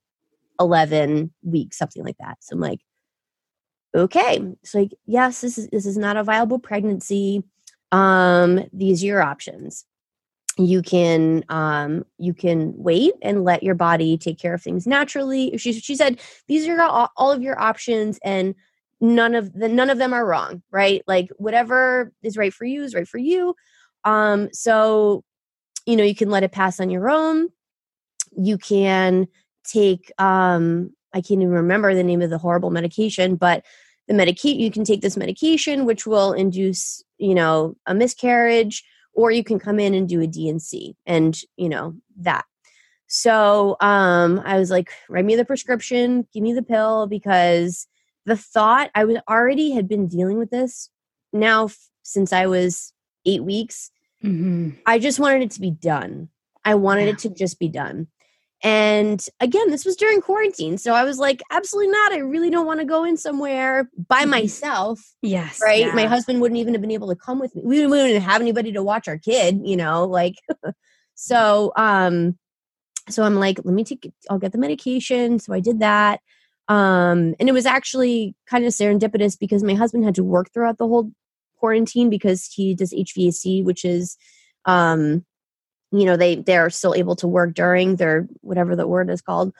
[0.59, 2.37] 11 weeks, something like that.
[2.41, 2.79] So I'm like,
[3.95, 4.41] okay.
[4.63, 7.43] So like, yes, this is this is not a viable pregnancy.
[7.91, 9.85] Um, these are your options
[10.57, 15.55] you can um, you can wait and let your body take care of things naturally
[15.57, 18.55] she, she said these are all, all of your options and
[18.99, 22.83] none of the none of them are wrong right like whatever is right for you
[22.83, 23.55] is right for you
[24.03, 25.23] um so
[25.85, 27.47] you know you can let it pass on your own
[28.37, 29.27] you can
[29.65, 33.65] take um i can't even remember the name of the horrible medication but
[34.07, 38.83] the medicate you can take this medication which will induce you know a miscarriage
[39.17, 42.45] or you can come in and do a D&C and, you know, that.
[43.07, 47.87] So um, I was like, write me the prescription, give me the pill, because
[48.27, 50.91] the thought I was already had been dealing with this
[51.33, 52.93] now f- since I was
[53.25, 53.89] eight weeks.
[54.23, 54.71] Mm-hmm.
[54.85, 56.29] I just wanted it to be done.
[56.63, 57.13] I wanted yeah.
[57.13, 58.07] it to just be done.
[58.63, 60.77] And again, this was during quarantine.
[60.77, 62.11] So I was like, absolutely not.
[62.11, 64.31] I really don't want to go in somewhere by mm-hmm.
[64.31, 64.99] myself.
[65.21, 65.59] Yes.
[65.61, 65.85] Right.
[65.85, 65.93] Yeah.
[65.93, 67.61] My husband wouldn't even have been able to come with me.
[67.63, 70.35] We wouldn't have anybody to watch our kid, you know, like,
[71.15, 72.37] so, um,
[73.09, 75.37] so I'm like, let me take, I'll get the medication.
[75.37, 76.19] So I did that.
[76.67, 80.79] Um, and it was actually kind of serendipitous because my husband had to work throughout
[80.79, 81.11] the whole
[81.57, 84.17] quarantine because he does HVAC, which is,
[84.65, 85.25] um,
[85.91, 89.53] you know they they're still able to work during their whatever the word is called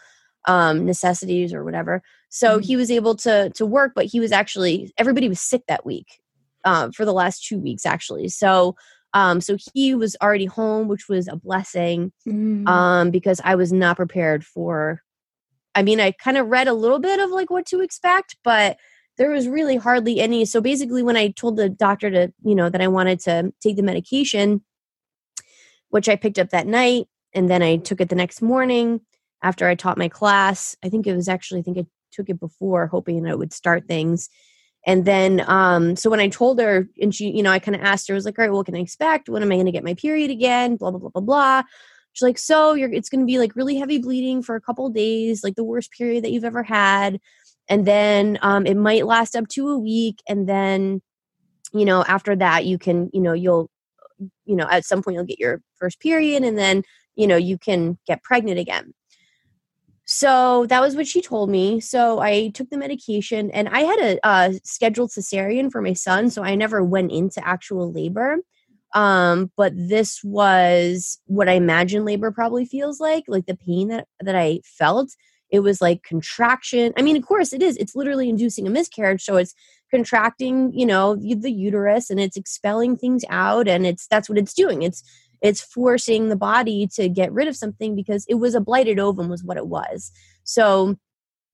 [0.46, 2.64] um necessities or whatever so mm-hmm.
[2.64, 6.20] he was able to to work but he was actually everybody was sick that week
[6.66, 8.76] um for the last two weeks actually so
[9.14, 12.68] um so he was already home which was a blessing mm-hmm.
[12.68, 15.02] um because i was not prepared for
[15.76, 18.78] i mean i kind of read a little bit of like what to expect but
[19.18, 22.70] there was really hardly any so basically when i told the doctor to you know
[22.70, 24.62] that i wanted to take the medication
[25.90, 27.08] which I picked up that night.
[27.34, 29.02] And then I took it the next morning
[29.44, 30.76] after I taught my class.
[30.84, 33.88] I think it was actually, I think I took it before, hoping it would start
[33.88, 34.30] things.
[34.86, 37.82] And then, um, so when I told her, and she, you know, I kind of
[37.82, 39.28] asked her, I was like, all right, what can I expect?
[39.28, 40.78] When am I going to get my period again?
[40.78, 41.64] Blah, blah, blah, blah, blah.
[42.14, 44.90] She's like, so you're, it's going to be like really heavy bleeding for a couple
[44.90, 47.20] days, like the worst period that you've ever had.
[47.68, 50.24] And then um, it might last up to a week.
[50.28, 51.02] And then,
[51.74, 53.70] you know, after that, you can, you know, you'll,
[54.48, 56.84] you know at some point you'll get your first period and then
[57.16, 58.94] you know you can get pregnant again.
[60.10, 61.80] So that was what she told me.
[61.82, 66.30] So i took the medication and i had a, a scheduled cesarean for my son
[66.30, 68.38] so i never went into actual labor.
[68.94, 74.08] Um but this was what i imagine labor probably feels like like the pain that
[74.22, 75.10] that i felt
[75.50, 79.24] it was like contraction i mean of course it is it's literally inducing a miscarriage
[79.24, 79.54] so it's
[79.92, 84.54] contracting you know the uterus and it's expelling things out and it's that's what it's
[84.54, 85.04] doing it's
[85.42, 89.30] it's forcing the body to get rid of something because it was a blighted ovum
[89.30, 90.12] was what it was
[90.44, 90.96] so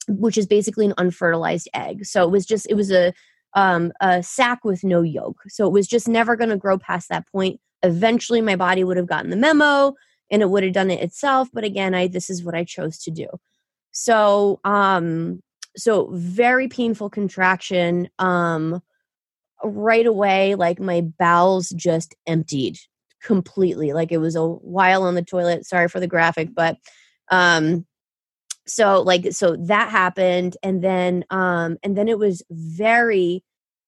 [0.08, 3.14] which is basically an unfertilized egg so it was just it was a
[3.56, 7.10] um a sac with no yolk so it was just never going to grow past
[7.10, 7.60] that point.
[7.84, 9.94] Eventually my body would have gotten the memo
[10.32, 12.98] and it would have done it itself but again i this is what i chose
[12.98, 13.28] to do
[13.94, 15.42] so um
[15.78, 18.82] so very painful contraction um
[19.64, 22.78] right away like my bowels just emptied
[23.24, 26.78] completely like it was a while on the toilet sorry for the graphic but
[27.32, 27.86] um
[28.68, 33.44] so like so that happened and then um and then it was very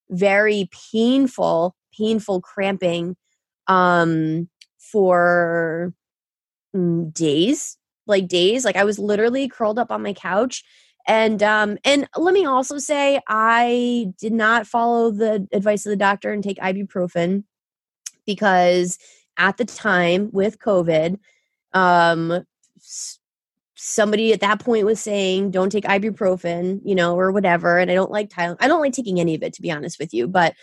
[0.10, 3.16] very painful painful cramping
[3.68, 5.94] um for
[6.76, 10.64] mm, days like days like i was literally curled up on my couch
[11.08, 15.96] and um and let me also say i did not follow the advice of the
[15.96, 17.44] doctor and take ibuprofen
[18.26, 18.98] because
[19.38, 21.18] at the time with covid
[21.74, 22.44] um
[23.76, 27.94] somebody at that point was saying don't take ibuprofen you know or whatever and i
[27.94, 30.28] don't like tylenol i don't like taking any of it to be honest with you
[30.28, 30.54] but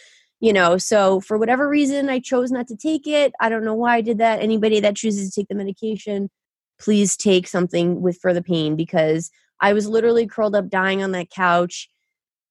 [0.40, 3.74] you know so for whatever reason i chose not to take it i don't know
[3.74, 6.30] why i did that anybody that chooses to take the medication
[6.82, 11.12] please take something with for the pain because I was literally curled up dying on
[11.12, 11.88] that couch,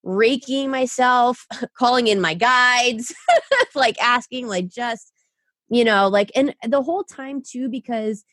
[0.02, 1.46] raking myself,
[1.78, 3.14] calling in my guides,
[3.74, 5.12] like asking, like just
[5.72, 8.24] you know, like, and the whole time too, because,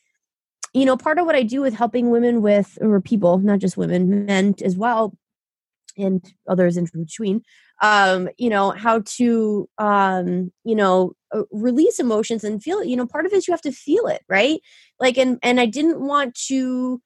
[0.74, 3.78] you know, part of what I do with helping women with, or people, not just
[3.78, 5.18] women, men as well,
[6.00, 7.42] and others in between,
[7.82, 12.84] um, you know, how to, um, you know, uh, release emotions and feel.
[12.84, 14.60] You know, part of it is you have to feel it, right?
[15.00, 17.02] Like, and, and I didn't want to,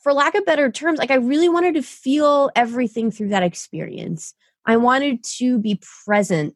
[0.00, 4.34] for lack of better terms, like I really wanted to feel everything through that experience.
[4.64, 6.54] I wanted to be present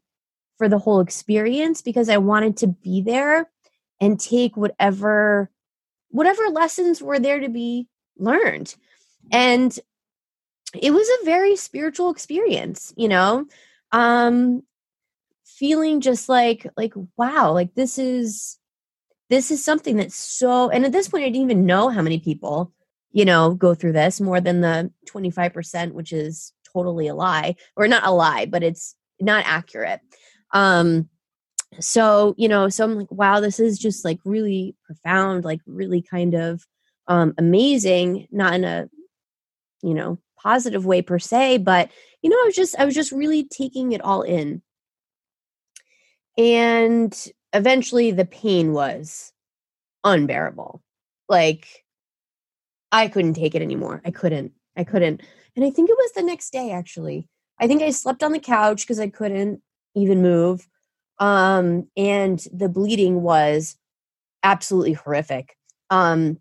[0.58, 3.50] for the whole experience because I wanted to be there
[4.00, 5.50] and take whatever
[6.10, 8.74] whatever lessons were there to be learned.
[9.32, 9.76] And
[10.80, 13.46] it was a very spiritual experience, you know.
[13.92, 14.62] Um
[15.44, 18.58] feeling just like like wow, like this is
[19.30, 22.18] this is something that's so and at this point I didn't even know how many
[22.18, 22.72] people,
[23.12, 27.88] you know, go through this more than the 25%, which is totally a lie or
[27.88, 30.00] not a lie, but it's not accurate.
[30.52, 31.08] Um,
[31.80, 36.02] so, you know, so I'm like, wow, this is just like really profound, like really
[36.02, 36.66] kind of
[37.06, 38.88] um, amazing, not in a,
[39.82, 41.90] you know, positive way per se, but,
[42.22, 44.62] you know, I was just, I was just really taking it all in.
[46.38, 47.14] And
[47.52, 49.32] eventually the pain was
[50.04, 50.82] unbearable.
[51.28, 51.84] Like,
[52.90, 54.02] I couldn't take it anymore.
[54.04, 54.52] I couldn't.
[54.76, 55.22] I couldn't.
[55.54, 57.28] And I think it was the next day, actually.
[57.60, 59.62] I think I slept on the couch because I couldn't
[59.94, 60.66] even move.
[61.18, 63.76] Um, and the bleeding was
[64.42, 65.56] absolutely horrific.
[65.90, 66.38] Um,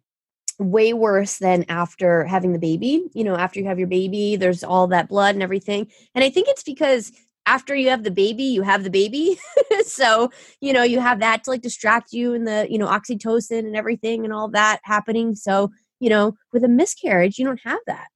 [0.69, 3.09] way worse than after having the baby.
[3.13, 5.87] You know, after you have your baby, there's all that blood and everything.
[6.13, 7.11] And I think it's because
[7.45, 9.39] after you have the baby, you have the baby.
[9.85, 13.59] so, you know, you have that to like distract you and the, you know, oxytocin
[13.59, 15.35] and everything and all that happening.
[15.35, 18.07] So, you know, with a miscarriage, you don't have that.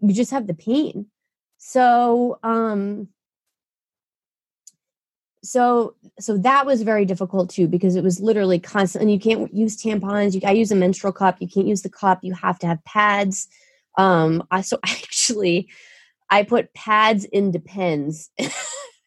[0.00, 1.06] You just have the pain.
[1.58, 3.08] So, um,
[5.46, 9.52] so so that was very difficult too because it was literally constant and you can't
[9.54, 10.34] use tampons.
[10.34, 11.36] You i use a menstrual cup.
[11.40, 12.20] You can't use the cup.
[12.22, 13.48] You have to have pads.
[13.96, 15.68] Um I, so actually
[16.28, 18.30] i put pads in depends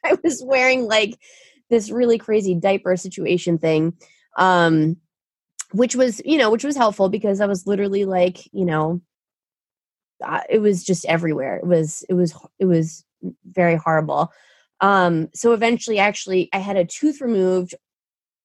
[0.06, 1.20] i was wearing like
[1.70, 3.94] this really crazy diaper situation thing
[4.38, 4.96] um
[5.72, 9.02] which was you know which was helpful because i was literally like you know
[10.24, 11.58] uh, it was just everywhere.
[11.58, 13.06] It was it was it was
[13.52, 14.32] very horrible
[14.82, 17.76] um, so eventually, actually, I had a tooth removed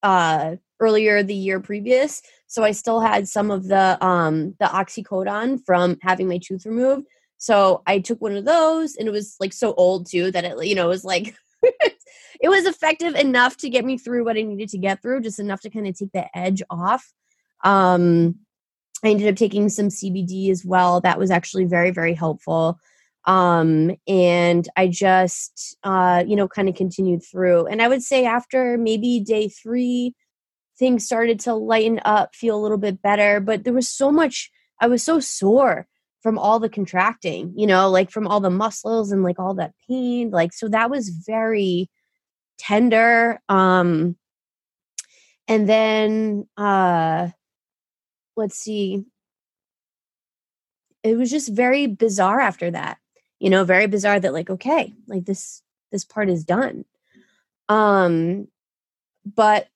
[0.03, 2.23] uh, earlier the year previous.
[2.47, 7.07] So I still had some of the um, the oxycodone from having my tooth removed.
[7.39, 10.65] So I took one of those, and it was like so old too that it
[10.67, 14.69] you know was like it was effective enough to get me through what I needed
[14.71, 17.13] to get through, just enough to kind of take the edge off.
[17.63, 18.37] Um,
[19.05, 21.01] I ended up taking some CBD as well.
[21.01, 22.79] That was actually very very helpful
[23.27, 27.67] um and i just uh you know kind of continued through.
[27.67, 30.15] And i would say after maybe day 3
[30.79, 34.51] things started to lighten up feel a little bit better but there was so much
[34.81, 35.87] i was so sore
[36.21, 39.73] from all the contracting you know like from all the muscles and like all that
[39.89, 41.89] pain like so that was very
[42.59, 44.17] tender um
[45.47, 47.29] and then uh
[48.37, 49.05] let's see.
[51.03, 52.99] It was just very bizarre after that
[53.39, 56.85] you know very bizarre that like okay like this this part is done.
[57.69, 58.49] Um
[59.25, 59.69] but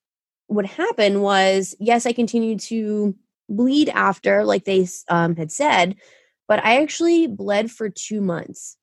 [0.48, 3.14] what happened was yes i continued to
[3.48, 5.94] bleed after like they um, had said
[6.48, 8.76] but i actually bled for two months.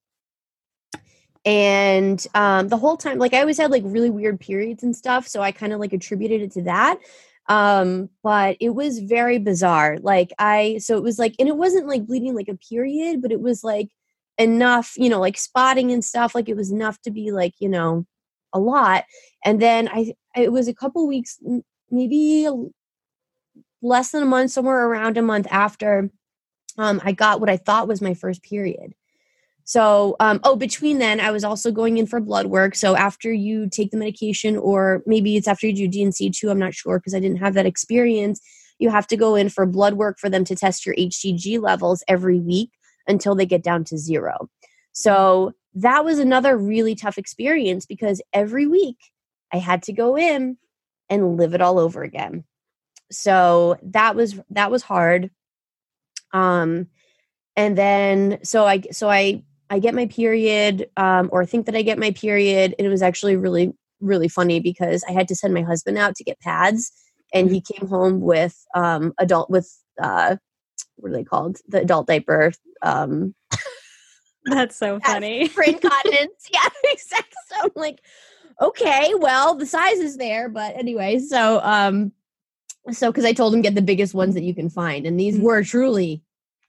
[1.44, 5.28] And um, the whole time like i always had like really weird periods and stuff
[5.28, 7.00] so i kind of like attributed it to that.
[7.48, 9.98] Um but it was very bizarre.
[10.00, 13.32] Like i so it was like and it wasn't like bleeding like a period but
[13.32, 13.90] it was like
[14.38, 16.36] enough, you know, like spotting and stuff.
[16.36, 18.06] Like it was enough to be like, you know,
[18.54, 19.06] a lot.
[19.44, 21.40] And then I, it was a couple weeks,
[21.90, 22.48] maybe
[23.82, 26.10] less than a month, somewhere around a month after
[26.78, 28.94] um, I got what I thought was my first period.
[29.64, 32.76] So, um, oh, between then, I was also going in for blood work.
[32.76, 36.60] So, after you take the medication, or maybe it's after you do D&C too, I'm
[36.60, 38.42] not sure because I didn't have that experience.
[38.78, 42.04] You have to go in for blood work for them to test your HCG levels
[42.08, 42.70] every week
[43.08, 44.50] until they get down to zero.
[44.92, 48.98] So that was another really tough experience because every week
[49.54, 50.58] I had to go in
[51.10, 52.46] and live it all over again.
[53.12, 55.32] So that was that was hard.
[56.34, 56.88] Um
[57.56, 61.82] and then so I so I I get my period um or think that I
[61.82, 65.54] get my period and it was actually really really funny because I had to send
[65.54, 66.92] my husband out to get pads
[67.34, 69.72] and he came home with um adult with
[70.02, 70.38] uh
[70.98, 71.58] what are they called?
[71.68, 72.54] The adult diaper.
[72.82, 73.36] Um,
[74.46, 75.48] That's so funny.
[75.48, 76.48] For incontinence.
[76.54, 77.34] yeah, exactly.
[77.50, 78.02] So I'm like,
[78.62, 82.12] okay, well, the size is there, but anyway, so um
[82.92, 85.38] so because I told him get the biggest ones that you can find, and these
[85.38, 85.42] mm.
[85.42, 86.22] were truly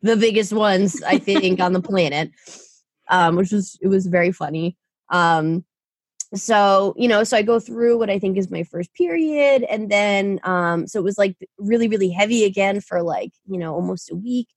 [0.02, 2.30] the biggest ones I think on the planet,
[3.08, 4.76] um, which was it was very funny.
[5.10, 5.64] Um,
[6.34, 9.90] so you know, so I go through what I think is my first period, and
[9.90, 14.10] then um, so it was like really really heavy again for like you know almost
[14.10, 14.48] a week,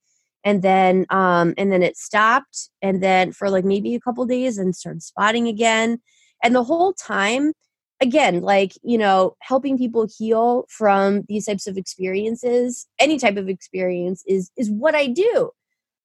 [0.44, 4.58] and then um, and then it stopped, and then for like maybe a couple days,
[4.58, 6.00] and started spotting again,
[6.44, 7.54] and the whole time
[8.02, 13.50] again like you know helping people heal from these types of experiences any type of
[13.50, 15.52] experience is is what i do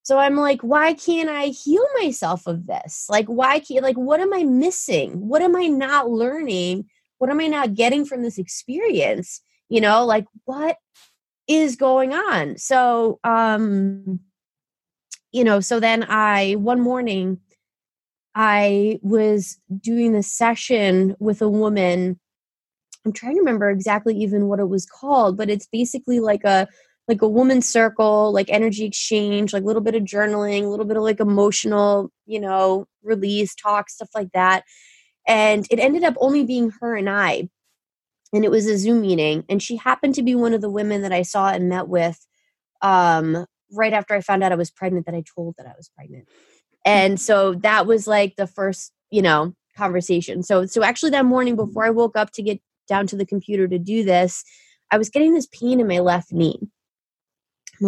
[0.05, 3.07] so i'm like why can't i heal myself of this?
[3.11, 5.29] Like why can't like what am i missing?
[5.29, 6.85] What am i not learning?
[7.19, 9.41] What am i not getting from this experience?
[9.69, 10.77] You know like what
[11.49, 12.57] is going on?
[12.59, 14.21] So um
[15.33, 17.41] you know so then i one morning
[18.35, 22.19] I was doing this session with a woman.
[23.05, 26.67] I'm trying to remember exactly even what it was called, but it's basically like a
[27.09, 30.87] like a woman's circle, like energy exchange, like a little bit of journaling, a little
[30.87, 34.65] bit of like emotional, you know, release, talk, stuff like that.
[35.27, 37.49] And it ended up only being her and I.
[38.33, 39.45] And it was a Zoom meeting.
[39.49, 42.27] And she happened to be one of the women that I saw and met with
[42.83, 45.91] um, right after I found out I was pregnant, that I told that I was
[45.95, 46.27] pregnant
[46.85, 51.57] and so that was like the first you know conversation so so actually that morning
[51.57, 54.45] before i woke up to get down to the computer to do this
[54.91, 56.61] i was getting this pain in my left knee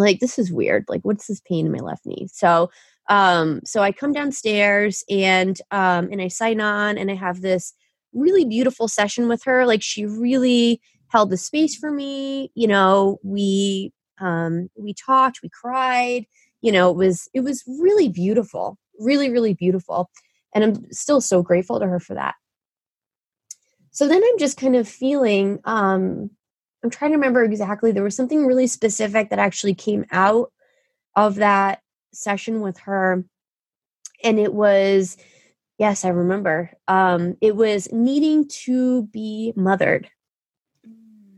[0.00, 0.84] like this is weird.
[0.88, 2.28] Like what's this pain in my left knee?
[2.32, 2.70] So
[3.08, 7.72] um so i come downstairs and um and i sign on and i have this
[8.12, 9.64] really beautiful session with her.
[9.66, 12.50] Like she really held the space for me.
[12.54, 16.26] You know we um we talked we cried.
[16.62, 20.10] You know it was it was really beautiful really, really beautiful.
[20.54, 22.34] And I'm still so grateful to her for that.
[23.90, 26.30] So then I'm just kind of feeling, um,
[26.86, 27.90] I'm trying to remember exactly.
[27.90, 30.52] There was something really specific that actually came out
[31.16, 31.80] of that
[32.12, 33.24] session with her.
[34.22, 35.16] And it was,
[35.78, 36.70] yes, I remember.
[36.86, 40.08] Um, it was needing to be mothered,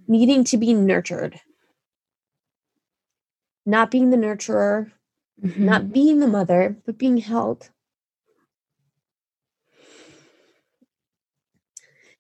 [0.07, 1.41] needing to be nurtured,
[3.65, 4.93] not being the nurturer,
[5.43, 5.65] mm-hmm.
[5.65, 7.71] not being the mother, but being held.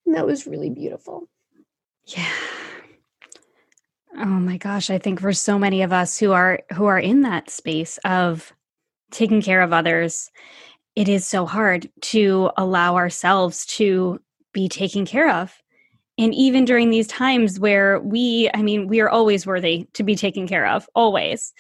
[0.07, 1.29] And that was really beautiful.
[2.07, 2.33] Yeah.
[4.19, 7.23] Oh my gosh, I think for so many of us who are who are in
[7.23, 8.53] that space of
[9.11, 10.31] taking care of others,
[10.97, 14.21] it is so hard to allow ourselves to
[14.53, 15.57] be taken care of.
[16.19, 20.17] And even during these times where we, I mean, we are always worthy to be
[20.17, 21.55] taken care of, always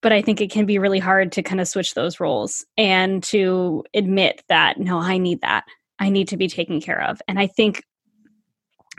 [0.00, 3.22] but I think it can be really hard to kind of switch those roles and
[3.24, 5.64] to admit that, no, I need that.
[5.98, 7.20] I need to be taken care of.
[7.26, 7.82] And I think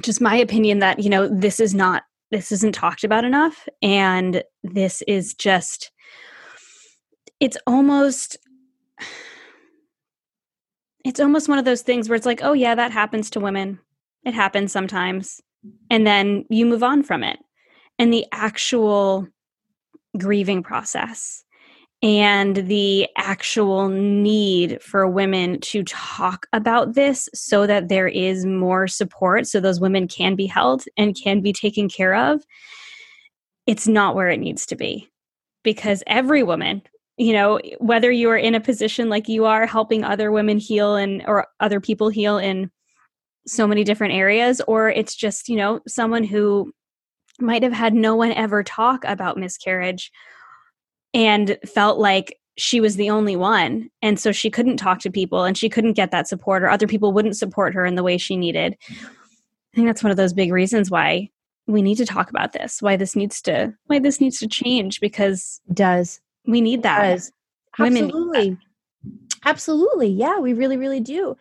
[0.04, 3.68] just my opinion that, you know, this is not, this isn't talked about enough.
[3.82, 5.92] And this is just,
[7.40, 8.38] it's almost,
[11.06, 13.80] it's almost one of those things where it's like, oh, yeah, that happens to women.
[14.26, 15.42] It happens sometimes.
[15.90, 17.40] And then you move on from it.
[17.98, 19.28] And the actual
[20.18, 21.44] grieving process
[22.02, 28.88] and the actual need for women to talk about this so that there is more
[28.88, 32.42] support so those women can be held and can be taken care of
[33.68, 35.08] it's not where it needs to be.
[35.64, 36.82] Because every woman
[37.20, 40.96] you know whether you are in a position like you are helping other women heal
[40.96, 42.72] and or other people heal in
[43.46, 46.72] so many different areas or it's just you know someone who
[47.42, 50.12] might have had no one ever talk about miscarriage
[51.14, 53.90] and felt like she was the only one.
[54.02, 56.88] And so she couldn't talk to people and she couldn't get that support or other
[56.88, 58.76] people wouldn't support her in the way she needed.
[58.90, 61.30] I think that's one of those big reasons why
[61.68, 65.00] we need to talk about this why this needs to why this needs to change
[65.00, 66.20] because it does.
[66.48, 67.02] we need that.
[67.02, 67.32] Does.
[67.78, 68.58] absolutely.
[69.46, 70.08] absolutely.
[70.08, 71.38] Yeah we really really do.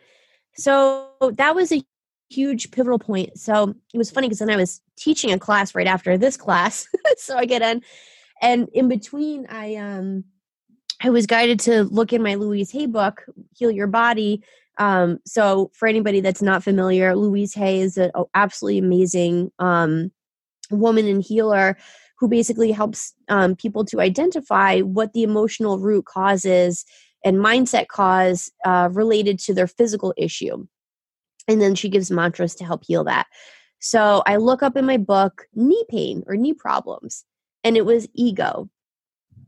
[0.55, 1.83] So that was a
[2.29, 3.37] huge pivotal point.
[3.37, 6.87] So it was funny because then I was teaching a class right after this class.
[7.17, 7.81] so I get in
[8.41, 10.23] and in between I um
[11.01, 13.23] I was guided to look in my Louise Hay book,
[13.55, 14.43] Heal Your Body.
[14.79, 20.11] Um, so for anybody that's not familiar, Louise Hay is an absolutely amazing um,
[20.71, 21.77] woman and healer
[22.19, 26.85] who basically helps um, people to identify what the emotional root causes
[27.23, 30.65] and mindset cause uh, related to their physical issue
[31.49, 33.27] and then she gives mantras to help heal that.
[33.79, 37.25] So I look up in my book knee pain or knee problems,
[37.63, 38.69] and it was ego.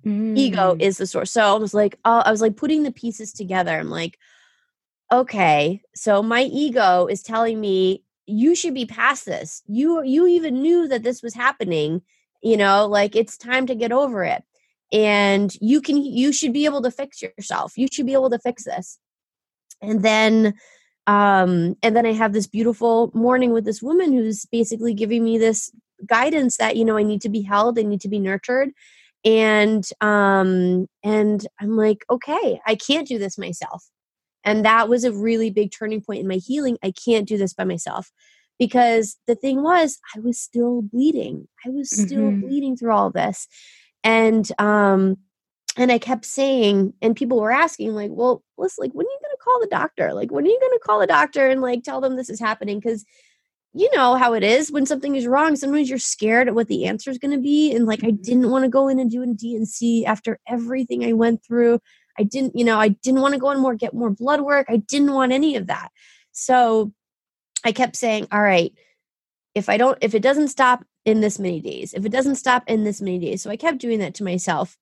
[0.05, 0.37] Mm.
[0.37, 1.31] Ego is the source.
[1.31, 3.77] So I was like, oh, I was like putting the pieces together.
[3.77, 4.17] I'm like,
[5.11, 9.61] okay, so my ego is telling me you should be past this.
[9.67, 12.01] You you even knew that this was happening,
[12.41, 14.43] you know, like it's time to get over it.
[14.93, 17.77] And you can you should be able to fix yourself.
[17.77, 18.99] You should be able to fix this.
[19.81, 20.53] And then
[21.07, 25.37] um and then I have this beautiful morning with this woman who's basically giving me
[25.37, 25.71] this
[26.05, 28.69] guidance that you know I need to be held, I need to be nurtured.
[29.23, 33.87] And um and i'm like okay i can't do this myself.
[34.43, 36.79] And that was a really big turning point in my healing.
[36.83, 38.11] I can't do this by myself.
[38.57, 41.47] Because the thing was i was still bleeding.
[41.65, 42.41] I was still mm-hmm.
[42.41, 43.47] bleeding through all this.
[44.03, 45.17] And um
[45.77, 49.19] and i kept saying and people were asking like well listen like when are you
[49.21, 50.13] going to call the doctor?
[50.13, 52.39] Like when are you going to call the doctor and like tell them this is
[52.39, 52.79] happening?
[52.79, 53.05] Because
[53.73, 55.55] you know how it is when something is wrong.
[55.55, 57.73] Sometimes you're scared at what the answer is going to be.
[57.73, 58.21] And like, I mm-hmm.
[58.21, 61.79] didn't want to go in and do a D&C after everything I went through.
[62.19, 64.67] I didn't, you know, I didn't want to go in more, get more blood work.
[64.69, 65.89] I didn't want any of that.
[66.33, 66.91] So
[67.63, 68.73] I kept saying, all right,
[69.55, 72.63] if I don't, if it doesn't stop in this many days, if it doesn't stop
[72.67, 73.41] in this many days.
[73.41, 74.77] So I kept doing that to myself.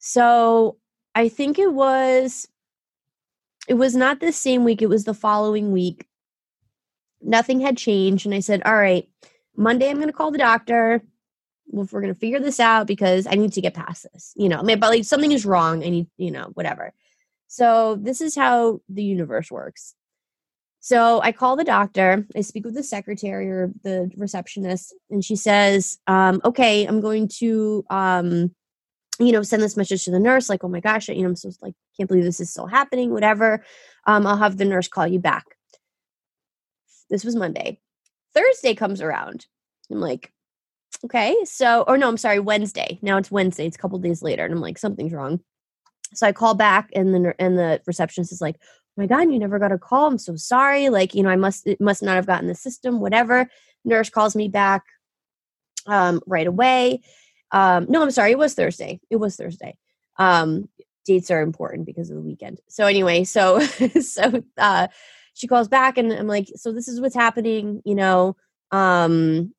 [0.00, 0.76] So
[1.14, 2.48] I think it was,
[3.68, 4.82] it was not the same week.
[4.82, 6.07] It was the following week
[7.22, 8.26] nothing had changed.
[8.26, 9.08] And I said, all right,
[9.56, 11.02] Monday I'm going to call the doctor.
[11.72, 14.48] If we're going to figure this out because I need to get past this, you
[14.48, 15.84] know, but like something is wrong.
[15.84, 16.94] I need, you know, whatever.
[17.46, 19.94] So this is how the universe works.
[20.80, 22.26] So I call the doctor.
[22.36, 27.28] I speak with the secretary or the receptionist, and she says, um, "Okay, I'm going
[27.40, 28.54] to, um,
[29.18, 30.48] you know, send this message to the nurse.
[30.48, 33.10] Like, oh my gosh, you know, I'm so like, can't believe this is still happening.
[33.10, 33.64] Whatever.
[34.06, 35.57] Um, I'll have the nurse call you back."
[37.10, 37.80] This was Monday.
[38.34, 39.46] Thursday comes around.
[39.90, 40.32] I'm like,
[41.04, 42.98] okay, so, or no, I'm sorry, Wednesday.
[43.02, 43.66] Now it's Wednesday.
[43.66, 44.44] It's a couple days later.
[44.44, 45.40] And I'm like, something's wrong.
[46.14, 49.38] So I call back and the, and the receptionist is like, oh my God, you
[49.38, 50.06] never got a call.
[50.06, 50.88] I'm so sorry.
[50.88, 53.48] Like, you know, I must, it must not have gotten the system, whatever.
[53.84, 54.84] Nurse calls me back
[55.86, 57.02] um, right away.
[57.52, 58.32] Um, no, I'm sorry.
[58.32, 59.00] It was Thursday.
[59.10, 59.76] It was Thursday.
[60.18, 60.68] Um,
[61.04, 62.60] dates are important because of the weekend.
[62.68, 63.60] So anyway, so,
[64.00, 64.88] so, uh,
[65.38, 68.36] she calls back and I'm like, so this is what's happening, you know,
[68.72, 69.54] um,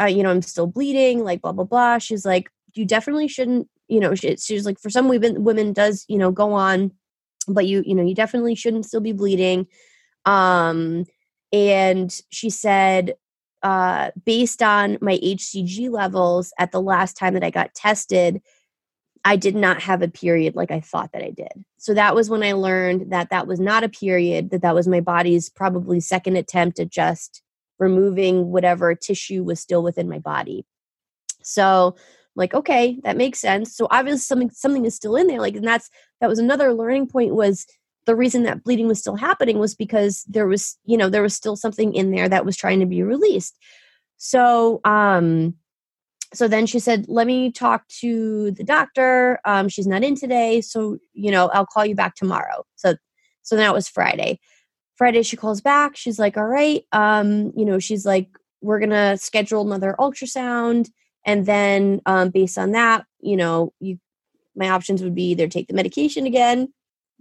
[0.00, 1.98] uh, you know, I'm still bleeding, like blah blah blah.
[1.98, 6.06] She's like, you definitely shouldn't, you know, she, she's like, for some women, women does,
[6.08, 6.92] you know, go on,
[7.46, 9.66] but you, you know, you definitely shouldn't still be bleeding.
[10.24, 11.04] Um,
[11.52, 13.14] and she said,
[13.62, 18.40] uh, based on my HCG levels at the last time that I got tested,
[19.24, 21.64] I did not have a period like I thought that I did.
[21.78, 24.88] So that was when I learned that that was not a period, that that was
[24.88, 27.42] my body's probably second attempt at just
[27.78, 30.64] removing whatever tissue was still within my body.
[31.42, 32.02] So I'm
[32.34, 33.76] like, okay, that makes sense.
[33.76, 35.40] So obviously something something is still in there.
[35.40, 35.88] Like, and that's
[36.20, 37.66] that was another learning point was
[38.06, 41.34] the reason that bleeding was still happening was because there was, you know, there was
[41.34, 43.56] still something in there that was trying to be released.
[44.16, 45.54] So um
[46.34, 49.38] so then she said, let me talk to the doctor.
[49.44, 50.60] Um, she's not in today.
[50.60, 52.64] So, you know, I'll call you back tomorrow.
[52.76, 52.94] So,
[53.42, 54.40] so that was Friday.
[54.96, 55.96] Friday, she calls back.
[55.96, 56.84] She's like, all right.
[56.92, 58.28] Um, you know, she's like,
[58.60, 60.90] we're going to schedule another ultrasound.
[61.26, 63.98] And then um, based on that, you know, you,
[64.56, 66.72] my options would be either take the medication again,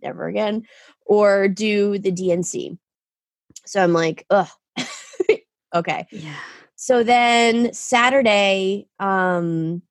[0.02, 0.64] never again,
[1.06, 2.78] or do the D&C.
[3.66, 4.50] So I'm like, ugh,
[5.76, 6.08] okay.
[6.12, 6.36] Yeah.
[6.82, 9.84] So then Saturday, um,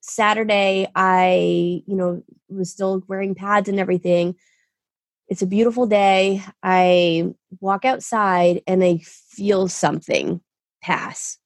[0.00, 4.34] Saturday, I, you know, was still wearing pads and everything.
[5.28, 6.42] It's a beautiful day.
[6.62, 10.40] I walk outside and I feel something
[10.80, 11.36] pass.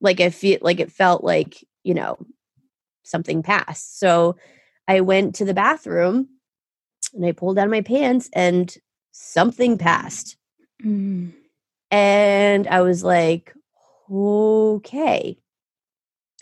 [0.00, 2.16] Like I feel like it felt like, you know,
[3.02, 3.98] something passed.
[3.98, 4.36] So
[4.86, 6.28] I went to the bathroom
[7.14, 8.72] and I pulled down my pants and
[9.10, 10.36] something passed.
[10.84, 11.32] Mm.
[11.90, 13.52] And I was like,
[14.14, 15.38] okay.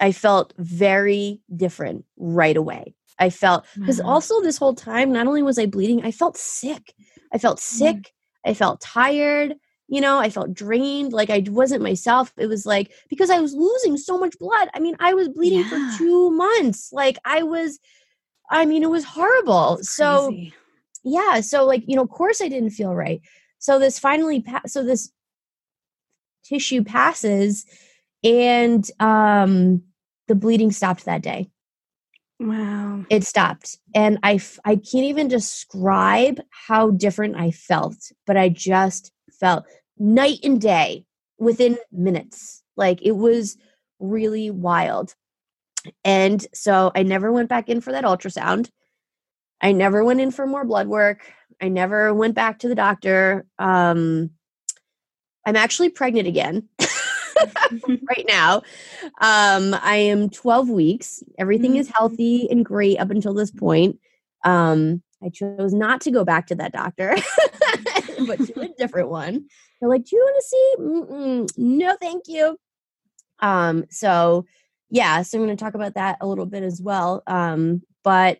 [0.00, 2.94] I felt very different right away.
[3.18, 4.08] I felt because mm-hmm.
[4.08, 6.92] also this whole time, not only was I bleeding, I felt sick.
[7.32, 7.78] I felt mm-hmm.
[7.78, 7.96] sick.
[7.96, 8.50] Mm-hmm.
[8.50, 9.54] I felt tired.
[9.88, 11.12] You know, I felt drained.
[11.12, 12.32] Like I wasn't myself.
[12.36, 14.68] It was like because I was losing so much blood.
[14.74, 15.68] I mean, I was bleeding yeah.
[15.68, 16.92] for two months.
[16.92, 17.78] Like I was,
[18.50, 19.78] I mean, it was horrible.
[19.82, 20.36] So,
[21.04, 21.40] yeah.
[21.42, 23.20] So, like, you know, of course I didn't feel right.
[23.58, 25.12] So, this finally, pa- so this
[26.45, 27.64] tissue passes
[28.24, 29.82] and um
[30.28, 31.51] the bleeding stopped that day.
[32.38, 33.05] Wow.
[33.11, 33.78] It stopped.
[33.95, 39.64] And i i can't even describe how different i felt but i just felt
[39.99, 41.05] night and day
[41.38, 42.62] within minutes.
[42.76, 43.57] Like it was
[43.99, 45.14] really wild.
[46.05, 48.70] And so i never went back in for that ultrasound.
[49.61, 51.32] I never went in for more blood work.
[51.61, 53.47] I never went back to the doctor.
[53.59, 54.30] Um,
[55.45, 56.68] I'm actually pregnant again
[57.88, 58.62] right now.
[59.20, 61.22] Um, I am 12 weeks.
[61.38, 63.99] Everything is healthy and great up until this point.
[64.45, 67.14] Um, I chose not to go back to that doctor,
[68.26, 69.47] but to a different one.
[69.80, 72.59] They're like, "Do you want to see?" Mm-mm, no, thank you.
[73.38, 74.47] Um, so
[74.90, 77.22] yeah, so I'm going to talk about that a little bit as well.
[77.26, 78.38] Um, but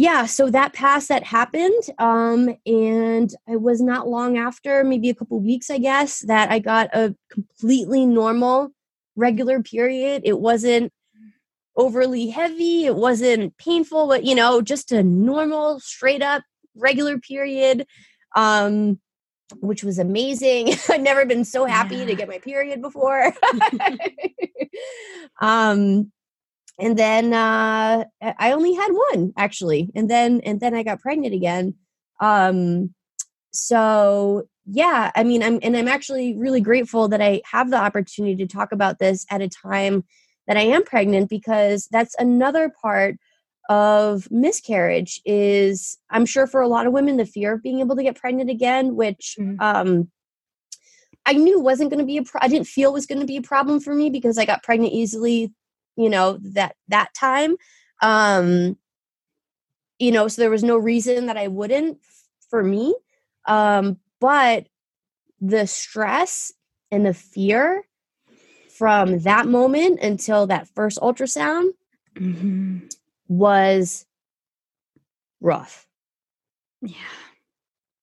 [0.00, 5.14] yeah, so that pass that happened, um, and it was not long after, maybe a
[5.14, 8.70] couple weeks, I guess, that I got a completely normal
[9.14, 10.22] regular period.
[10.24, 10.90] It wasn't
[11.76, 12.86] overly heavy.
[12.86, 16.44] It wasn't painful, but you know, just a normal, straight up,
[16.74, 17.86] regular period,
[18.34, 18.98] um,
[19.60, 20.72] which was amazing.
[20.88, 22.06] I'd never been so happy yeah.
[22.06, 23.34] to get my period before.
[25.42, 26.10] um,
[26.80, 28.04] and then uh,
[28.38, 31.74] I only had one actually, and then and then I got pregnant again.
[32.20, 32.94] Um,
[33.52, 38.36] so yeah, I mean, I'm and I'm actually really grateful that I have the opportunity
[38.36, 40.04] to talk about this at a time
[40.46, 43.16] that I am pregnant because that's another part
[43.68, 47.94] of miscarriage is I'm sure for a lot of women the fear of being able
[47.96, 49.60] to get pregnant again, which mm-hmm.
[49.60, 50.10] um,
[51.26, 53.36] I knew wasn't going to be a pro- I didn't feel was going to be
[53.36, 55.52] a problem for me because I got pregnant easily,
[56.00, 57.56] you know, that that time.
[58.02, 58.76] Um,
[59.98, 61.98] you know, so there was no reason that I wouldn't
[62.48, 62.94] for me.
[63.46, 64.66] Um, but
[65.40, 66.52] the stress
[66.90, 67.84] and the fear
[68.70, 71.70] from that moment until that first ultrasound
[72.16, 72.78] mm-hmm.
[73.28, 74.06] was
[75.40, 75.86] rough.
[76.80, 76.96] Yeah.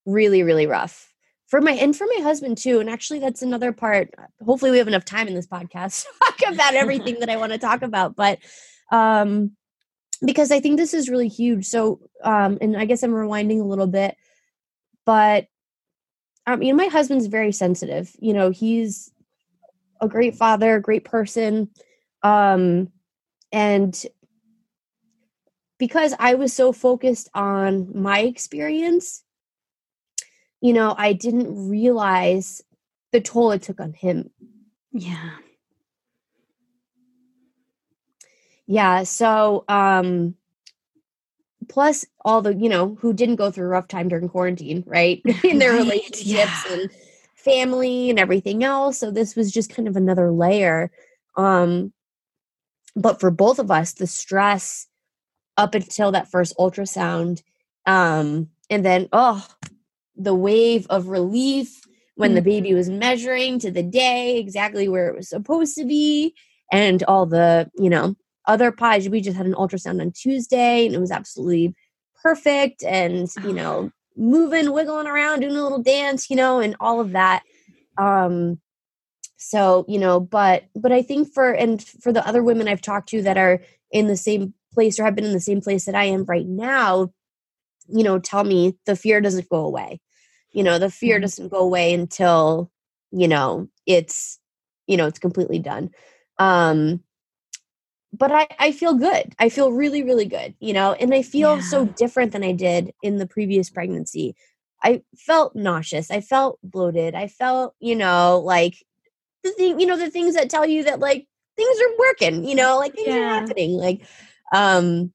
[0.06, 1.12] Really, really rough.
[1.48, 2.80] For my and for my husband too.
[2.80, 4.14] And actually that's another part.
[4.44, 7.52] Hopefully we have enough time in this podcast to talk about everything that I want
[7.52, 8.16] to talk about.
[8.16, 8.38] But
[8.92, 9.52] um
[10.24, 11.66] because I think this is really huge.
[11.66, 14.16] So um and I guess I'm rewinding a little bit,
[15.06, 15.46] but
[16.46, 18.14] I mean my husband's very sensitive.
[18.18, 19.10] You know, he's
[20.00, 21.70] a great father, a great person.
[22.22, 22.88] Um,
[23.52, 24.06] and
[25.78, 29.22] because I was so focused on my experience,
[30.60, 32.62] you know, I didn't realize
[33.12, 34.30] the toll it took on him.
[34.92, 35.30] Yeah.
[38.66, 39.04] Yeah.
[39.04, 40.34] So, um,
[41.68, 45.22] plus all the, you know, who didn't go through a rough time during quarantine, right?
[45.44, 45.82] In their right.
[45.82, 46.62] relationships yeah.
[46.72, 46.90] and
[47.34, 48.98] family and everything else.
[48.98, 50.90] So this was just kind of another layer.
[51.36, 51.92] Um,
[52.96, 54.88] but for both of us, the stress
[55.56, 57.42] up until that first ultrasound,
[57.86, 59.46] um, and then oh,
[60.18, 61.80] the wave of relief
[62.16, 62.98] when the baby was mm-hmm.
[62.98, 66.34] measuring to the day exactly where it was supposed to be,
[66.72, 68.14] and all the you know
[68.46, 69.08] other pies.
[69.08, 71.74] We just had an ultrasound on Tuesday, and it was absolutely
[72.22, 77.00] perfect, and you know moving, wiggling around, doing a little dance, you know, and all
[77.00, 77.44] of that.
[77.96, 78.60] Um,
[79.38, 83.08] so, you know, but but I think for and for the other women I've talked
[83.10, 83.60] to that are
[83.92, 86.46] in the same place or have been in the same place that I am right
[86.46, 87.12] now,
[87.88, 90.00] you know, tell me the fear doesn't go away.
[90.52, 91.22] You know, the fear mm-hmm.
[91.22, 92.70] doesn't go away until,
[93.10, 94.38] you know, it's,
[94.86, 95.90] you know, it's completely done.
[96.38, 97.02] Um,
[98.12, 99.34] but I, I feel good.
[99.38, 101.62] I feel really, really good, you know, and I feel yeah.
[101.62, 104.34] so different than I did in the previous pregnancy.
[104.82, 106.10] I felt nauseous.
[106.10, 107.14] I felt bloated.
[107.14, 108.76] I felt, you know, like
[109.44, 111.26] the thing, you know, the things that tell you that like
[111.56, 113.16] things are working, you know, like things yeah.
[113.16, 113.72] are happening.
[113.72, 114.02] Like,
[114.54, 115.12] um,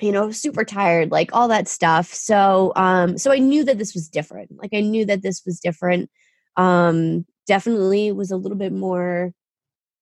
[0.00, 2.12] you know, super tired, like all that stuff.
[2.12, 4.50] So, um, so I knew that this was different.
[4.56, 6.10] Like I knew that this was different.
[6.56, 9.32] Um, definitely was a little bit more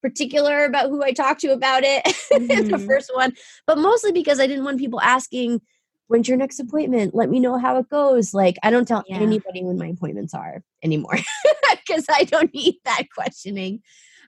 [0.03, 2.69] particular about who I talked to about it mm-hmm.
[2.69, 3.33] the first one,
[3.67, 5.61] but mostly because I didn't want people asking,
[6.07, 7.15] when's your next appointment?
[7.15, 8.35] Let me know how it goes.
[8.35, 9.19] Like, I don't tell yeah.
[9.19, 11.19] anybody when my appointments are anymore
[11.71, 13.81] because I don't need that questioning.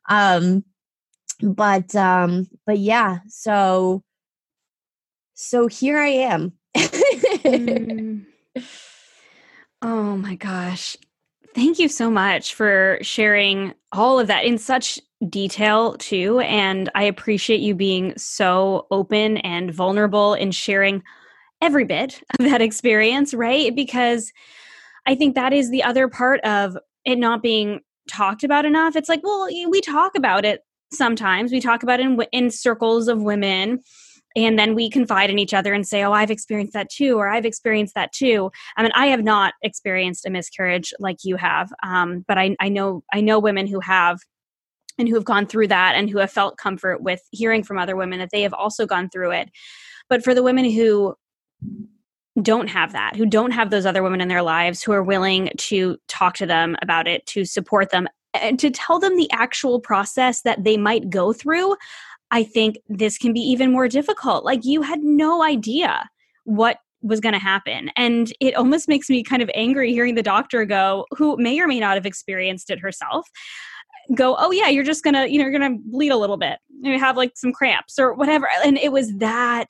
[0.08, 0.64] Um,
[1.40, 4.04] but, um, but yeah, so,
[5.34, 6.52] so here I am.
[6.76, 8.24] mm.
[9.84, 10.96] Oh my gosh.
[11.56, 17.02] Thank you so much for sharing all of that in such detail too and i
[17.02, 21.02] appreciate you being so open and vulnerable in sharing
[21.60, 24.32] every bit of that experience right because
[25.06, 27.80] i think that is the other part of it not being
[28.10, 32.06] talked about enough it's like well we talk about it sometimes we talk about it
[32.06, 33.78] in, in circles of women
[34.36, 37.28] and then we confide in each other and say oh i've experienced that too or
[37.28, 41.72] i've experienced that too i mean i have not experienced a miscarriage like you have
[41.82, 44.20] um, but I, I know i know women who have
[44.98, 47.96] and who have gone through that and who have felt comfort with hearing from other
[47.96, 49.50] women that they have also gone through it.
[50.08, 51.14] But for the women who
[52.40, 55.50] don't have that, who don't have those other women in their lives who are willing
[55.56, 59.80] to talk to them about it, to support them, and to tell them the actual
[59.80, 61.76] process that they might go through,
[62.32, 64.44] I think this can be even more difficult.
[64.44, 66.08] Like you had no idea
[66.44, 67.90] what was going to happen.
[67.96, 71.66] And it almost makes me kind of angry hearing the doctor go, who may or
[71.66, 73.28] may not have experienced it herself,
[74.14, 76.36] go, oh, yeah, you're just going to, you know, you're going to bleed a little
[76.36, 76.58] bit.
[76.80, 78.48] You have like some cramps or whatever.
[78.64, 79.68] And it was that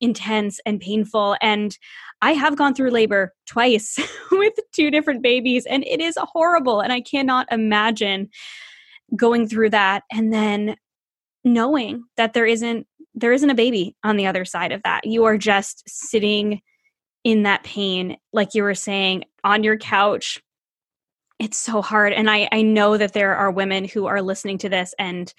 [0.00, 1.36] intense and painful.
[1.42, 1.76] And
[2.22, 3.98] I have gone through labor twice
[4.30, 6.80] with two different babies, and it is horrible.
[6.80, 8.30] And I cannot imagine
[9.16, 10.76] going through that and then
[11.44, 15.04] knowing that there isn't there isn't a baby on the other side of that.
[15.04, 16.60] You are just sitting
[17.24, 20.40] in that pain, like you were saying, on your couch.
[21.40, 22.12] It's so hard.
[22.12, 25.32] And I, I know that there are women who are listening to this and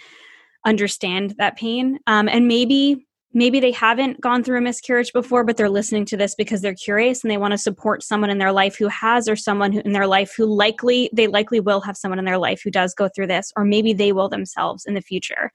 [0.66, 2.00] understand that pain.
[2.06, 6.18] Um, and maybe maybe they haven't gone through a miscarriage before but they're listening to
[6.18, 9.28] this because they're curious and they want to support someone in their life who has
[9.28, 12.38] or someone who, in their life who likely they likely will have someone in their
[12.38, 15.52] life who does go through this or maybe they will themselves in the future.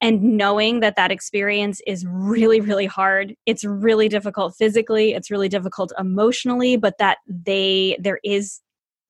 [0.00, 5.48] And knowing that that experience is really really hard it's really difficult physically it's really
[5.48, 8.60] difficult emotionally but that they there is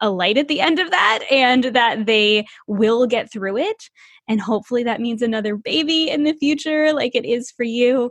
[0.01, 3.91] a light at the end of that and that they will get through it.
[4.29, 8.11] And hopefully that means another baby in the future like it is for you.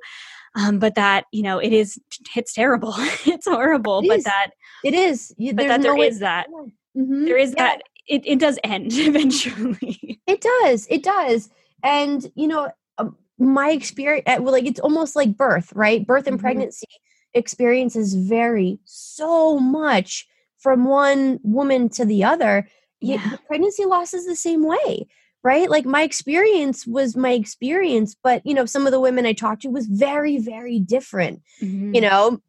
[0.55, 1.99] Um, but that you know it is
[2.35, 2.95] it's terrible.
[3.25, 4.51] It's horrible it but that
[4.83, 5.33] it is.
[5.37, 6.47] You, but that no there is that.
[6.49, 7.25] mm-hmm.
[7.25, 7.63] there is yeah.
[7.63, 7.81] that.
[8.07, 10.19] It, it does end eventually.
[10.25, 10.87] It does.
[10.89, 11.49] It does.
[11.83, 16.05] And you know um, my experience uh, well like it's almost like birth right?
[16.05, 16.45] Birth and mm-hmm.
[16.45, 16.87] pregnancy
[17.35, 20.25] experiences vary so much
[20.59, 22.67] from one woman to the other
[22.99, 23.37] yeah.
[23.47, 25.07] pregnancy loss is the same way
[25.43, 29.33] right like my experience was my experience but you know some of the women i
[29.33, 31.93] talked to was very very different mm-hmm.
[31.93, 32.39] you know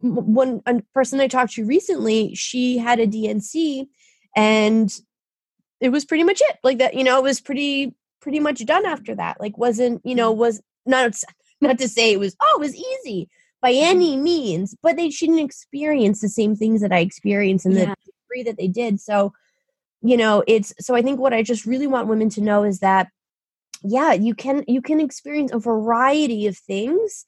[0.00, 0.60] one
[0.94, 3.86] person i talked to recently she had a D&C
[4.34, 4.92] and
[5.80, 8.86] it was pretty much it like that you know it was pretty pretty much done
[8.86, 10.40] after that like wasn't you know mm-hmm.
[10.40, 11.12] was not
[11.60, 13.28] not to say it was oh it was easy
[13.62, 13.90] by mm-hmm.
[13.90, 17.86] any means but they shouldn't experience the same things that i experienced and yeah.
[17.86, 19.32] the degree that they did so
[20.02, 22.80] you know it's so i think what i just really want women to know is
[22.80, 23.08] that
[23.82, 27.24] yeah you can you can experience a variety of things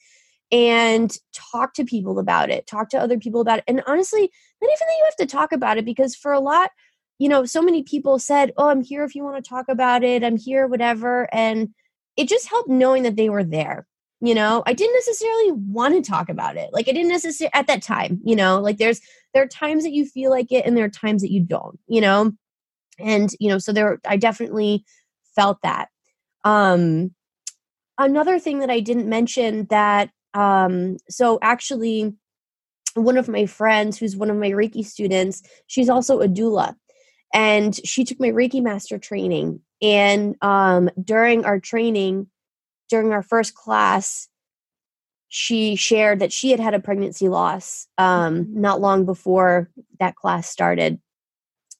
[0.52, 4.30] and talk to people about it talk to other people about it and honestly
[4.60, 6.70] not even that you have to talk about it because for a lot
[7.18, 10.02] you know, so many people said, Oh, I'm here if you want to talk about
[10.02, 10.24] it.
[10.24, 11.28] I'm here, whatever.
[11.32, 11.74] And
[12.16, 13.86] it just helped knowing that they were there.
[14.24, 16.70] You know, I didn't necessarily want to talk about it.
[16.72, 19.02] Like I didn't necessarily at that time, you know, like there's
[19.34, 21.78] there are times that you feel like it and there are times that you don't,
[21.88, 22.32] you know.
[22.98, 24.86] And, you know, so there I definitely
[25.36, 25.88] felt that.
[26.42, 27.14] Um
[27.98, 32.14] another thing that I didn't mention that um so actually
[32.94, 36.74] one of my friends who's one of my Reiki students, she's also a doula
[37.34, 39.60] and she took my Reiki master training.
[39.82, 42.28] And um, during our training,
[42.88, 44.28] during our first class,
[45.28, 48.60] she shared that she had had a pregnancy loss um, mm-hmm.
[48.60, 51.00] not long before that class started.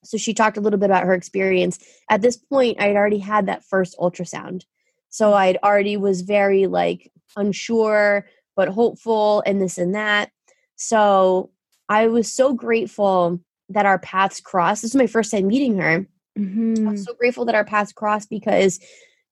[0.02, 1.78] So she talked a little bit about her experience.
[2.10, 4.64] At this point, I had already had that first ultrasound.
[5.08, 5.32] So.
[5.32, 8.26] I'd already was very like unsure,
[8.56, 10.30] but hopeful and this and that.
[10.76, 11.50] So
[11.88, 14.82] I was so grateful that our paths crossed.
[14.82, 16.06] This is my first time meeting her.
[16.38, 16.88] Mm-hmm.
[16.88, 18.80] I'm so grateful that our paths crossed because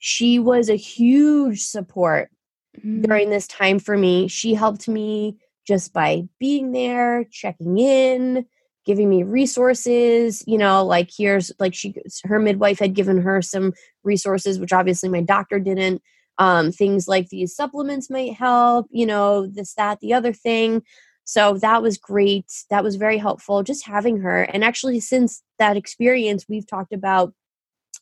[0.05, 2.29] she was a huge support
[2.77, 3.03] mm-hmm.
[3.03, 4.27] during this time for me.
[4.27, 8.45] She helped me just by being there, checking in,
[8.85, 11.95] giving me resources, you know, like here's like she
[12.25, 16.03] her midwife had given her some resources which obviously my doctor didn't.
[16.39, 20.83] Um things like these supplements might help, you know, this that the other thing.
[21.23, 22.51] So that was great.
[22.71, 24.43] That was very helpful just having her.
[24.43, 27.33] And actually, since that experience, we've talked about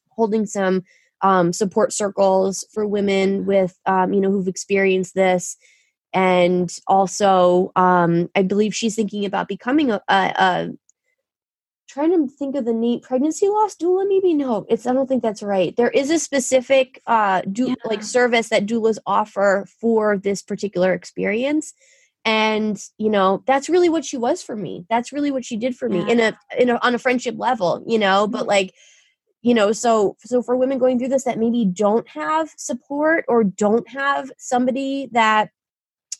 [0.09, 0.84] holding some
[1.23, 5.57] um, support circles for women with, um, you know, who've experienced this.
[6.12, 10.71] And also, um, I believe she's thinking about becoming a, a, a
[11.91, 15.25] trying to think of the name pregnancy loss doula maybe no it's i don't think
[15.25, 17.75] that's right there is a specific uh do yeah.
[17.85, 21.75] like service that doulas offer for this particular experience
[22.25, 25.75] and you know that's really what she was for me that's really what she did
[25.75, 26.09] for me yeah.
[26.09, 28.33] in a in a on a friendship level you know mm-hmm.
[28.33, 28.73] but like
[29.43, 33.45] you know so so for women going through this that maybe don't have support or
[33.45, 35.51] don't have somebody that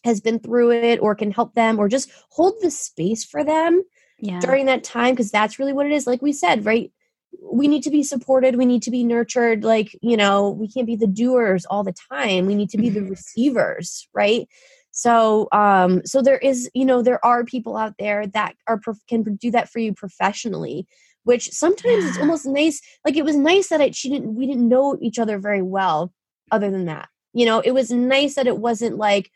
[0.05, 3.83] has been through it or can help them or just hold the space for them
[4.18, 4.41] yeah.
[4.41, 6.07] during that time because that's really what it is.
[6.07, 6.93] Like we said right
[7.41, 8.57] we need to be supported.
[8.57, 9.62] We need to be nurtured.
[9.62, 12.47] Like you know we can't be the doers all the time.
[12.47, 14.49] We need to be the receivers right?
[14.93, 19.07] So, um, so there is, you know, there are people out there that are prof-
[19.09, 20.87] can do that for you professionally.
[21.25, 22.81] Which sometimes it's almost nice.
[23.05, 26.12] Like it was nice that I, she didn't, we didn't know each other very well.
[26.53, 29.31] Other than that, you know, it was nice that it wasn't like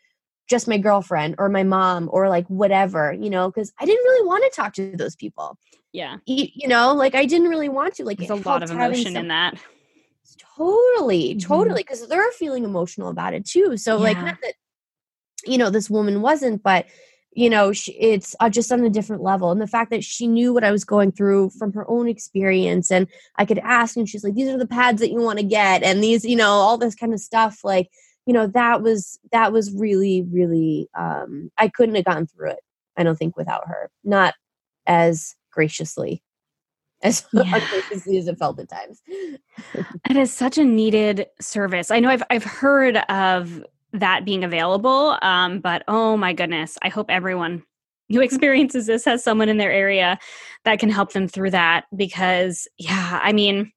[0.49, 4.27] just my girlfriend or my mom or like whatever, you know, because I didn't really
[4.27, 5.57] want to talk to those people.
[5.93, 6.17] Yeah.
[6.25, 8.03] You, you know, like I didn't really want to.
[8.03, 9.57] Like there's a lot of emotion some, in that.
[10.57, 11.47] Totally, mm-hmm.
[11.47, 13.77] totally, because they're feeling emotional about it too.
[13.77, 14.03] So, yeah.
[14.03, 14.53] like, not that
[15.45, 16.85] you know this woman wasn't, but
[17.35, 19.51] you know, it's uh, just on a different level.
[19.51, 22.89] And the fact that she knew what I was going through from her own experience,
[22.89, 25.45] and I could ask, and she's like, "These are the pads that you want to
[25.45, 27.59] get," and these, you know, all this kind of stuff.
[27.63, 27.89] Like,
[28.25, 30.87] you know, that was that was really, really.
[30.97, 32.59] um I couldn't have gone through it.
[32.97, 34.33] I don't think without her, not
[34.87, 36.23] as graciously
[37.03, 37.41] as yeah.
[37.43, 39.01] ungraciously as it felt at times.
[40.09, 41.91] it is such a needed service.
[41.91, 43.61] I know I've I've heard of
[43.99, 47.63] that being available, um, but oh my goodness, I hope everyone
[48.09, 50.19] who experiences this has someone in their area
[50.63, 53.71] that can help them through that because yeah, I mean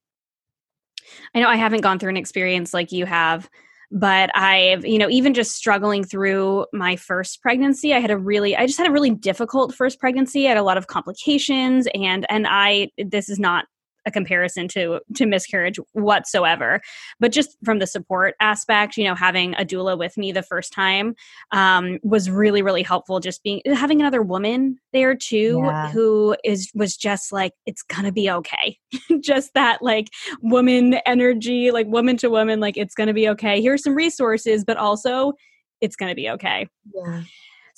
[1.33, 3.49] I know I haven't gone through an experience like you have
[3.91, 8.55] but I've, you know, even just struggling through my first pregnancy, I had a really,
[8.55, 10.45] I just had a really difficult first pregnancy.
[10.45, 13.65] I had a lot of complications, and and I, this is not
[14.05, 16.81] a comparison to to miscarriage whatsoever.
[17.19, 20.73] But just from the support aspect you know having a doula with me the first
[20.73, 21.15] time
[21.51, 25.91] um, was really really helpful just being having another woman there too yeah.
[25.91, 28.77] who is was just like it's gonna be okay.
[29.21, 30.09] Just that like
[30.41, 33.61] woman energy like woman to woman like it's gonna be okay.
[33.61, 35.33] Here's some resources but also
[35.81, 36.67] it's gonna be okay.
[36.93, 37.23] Yeah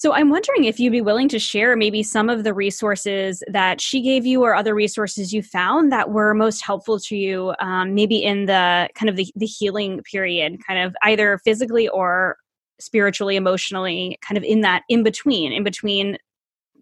[0.02, 3.80] so I'm wondering if you'd be willing to share maybe some of the resources that
[3.80, 7.94] she gave you or other resources you found that were most helpful to you, um,
[7.94, 12.38] maybe in the kind of the, the healing period, kind of either physically or
[12.80, 16.18] spiritually, emotionally, kind of in that in between, in between,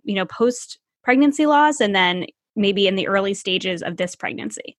[0.05, 4.78] you know, post pregnancy loss and then maybe in the early stages of this pregnancy.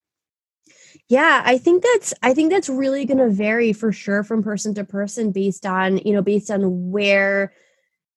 [1.11, 4.73] Yeah, I think that's I think that's really going to vary for sure from person
[4.77, 7.53] to person based on, you know, based on where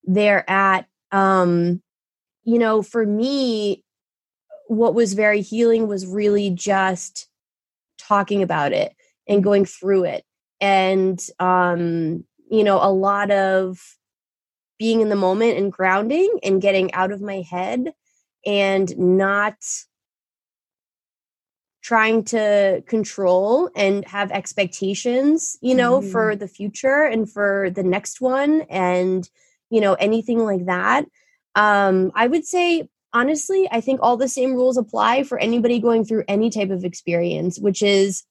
[0.04, 1.82] they're at um
[2.44, 3.84] you know for me
[4.68, 7.28] what was very healing was really just
[7.98, 8.94] talking about it
[9.28, 10.24] and going through it
[10.60, 13.80] and um you know a lot of
[14.80, 17.94] being in the moment and grounding and getting out of my head
[18.46, 19.56] and not
[21.82, 26.12] trying to control and have expectations you know mm.
[26.12, 29.30] for the future and for the next one and
[29.74, 31.06] you know, anything like that.
[31.56, 36.06] Um, I would say, honestly, I think all the same rules apply for anybody going
[36.06, 38.24] through any type of experience, which is,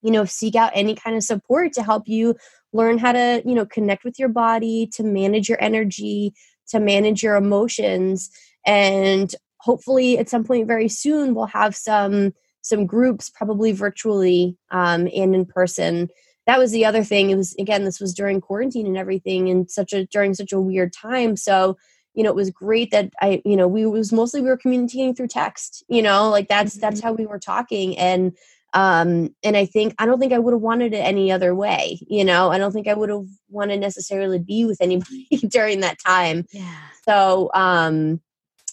[0.00, 2.36] you know, seek out any kind of support to help you
[2.72, 6.32] learn how to, you know, connect with your body, to manage your energy,
[6.68, 8.30] to manage your emotions.
[8.64, 12.32] And hopefully at some point very soon we'll have some
[12.62, 16.08] some groups probably virtually um, and in person
[16.48, 17.28] that was the other thing.
[17.28, 20.60] It was again, this was during quarantine and everything, and such a during such a
[20.60, 21.36] weird time.
[21.36, 21.76] So
[22.14, 25.14] you know, it was great that I, you know, we was mostly we were communicating
[25.14, 25.84] through text.
[25.88, 26.80] You know, like that's mm-hmm.
[26.80, 28.36] that's how we were talking, and
[28.74, 31.98] um and i think i don't think i would have wanted it any other way
[32.06, 35.96] you know i don't think i would have wanted necessarily be with anybody during that
[36.06, 38.20] time yeah so um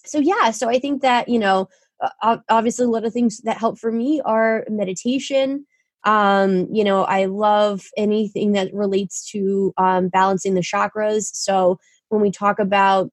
[0.04, 1.70] so yeah so i think that you know
[2.50, 5.66] obviously a lot of things that help for me are meditation
[6.06, 11.24] um, you know, I love anything that relates to um, balancing the chakras.
[11.34, 11.80] So
[12.10, 13.10] when we talk about,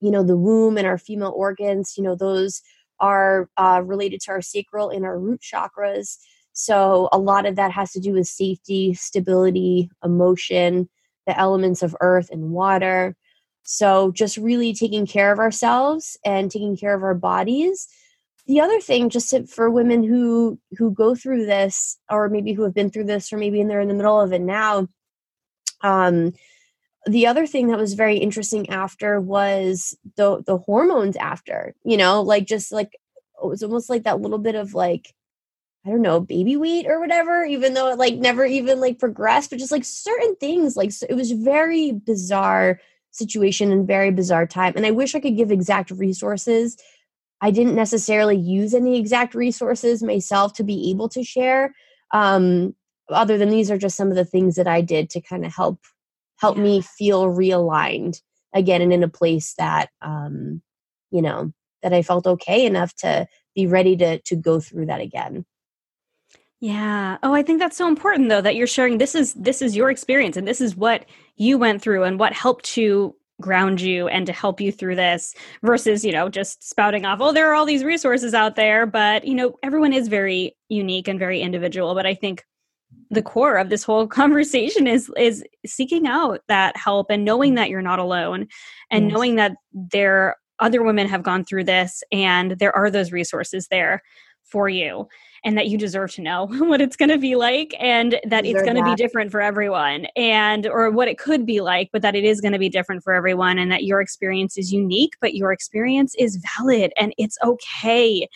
[0.00, 2.62] you know, the womb and our female organs, you know, those
[3.00, 6.18] are uh, related to our sacral and our root chakras.
[6.52, 10.88] So a lot of that has to do with safety, stability, emotion,
[11.26, 13.16] the elements of earth and water.
[13.62, 17.88] So just really taking care of ourselves and taking care of our bodies
[18.50, 22.62] the other thing just to, for women who who go through this or maybe who
[22.64, 24.88] have been through this or maybe they're in the middle of it now
[25.82, 26.32] um
[27.06, 32.22] the other thing that was very interesting after was the the hormones after you know
[32.22, 35.14] like just like it was almost like that little bit of like
[35.86, 39.48] I don't know, baby weight or whatever, even though it like never even like progressed,
[39.48, 42.80] but just like certain things, like so it was very bizarre
[43.12, 44.74] situation and very bizarre time.
[44.76, 46.76] And I wish I could give exact resources
[47.40, 51.74] I didn't necessarily use any exact resources myself to be able to share.
[52.12, 52.74] Um,
[53.08, 55.54] other than these are just some of the things that I did to kind of
[55.54, 55.80] help
[56.38, 56.62] help yeah.
[56.62, 58.20] me feel realigned
[58.54, 60.62] again and in a place that um,
[61.10, 65.00] you know that I felt okay enough to be ready to to go through that
[65.00, 65.44] again.
[66.60, 67.16] Yeah.
[67.22, 69.90] Oh, I think that's so important though that you're sharing this is this is your
[69.90, 74.26] experience and this is what you went through and what helped to ground you and
[74.26, 77.66] to help you through this versus you know just spouting off oh there are all
[77.66, 82.06] these resources out there but you know everyone is very unique and very individual but
[82.06, 82.44] i think
[83.10, 87.70] the core of this whole conversation is is seeking out that help and knowing that
[87.70, 88.46] you're not alone
[88.90, 89.12] and yes.
[89.12, 94.02] knowing that there other women have gone through this and there are those resources there
[94.50, 95.06] for you
[95.44, 98.62] and that you deserve to know what it's going to be like and that it's
[98.62, 102.14] going to be different for everyone and or what it could be like but that
[102.14, 105.34] it is going to be different for everyone and that your experience is unique but
[105.34, 108.28] your experience is valid and it's okay.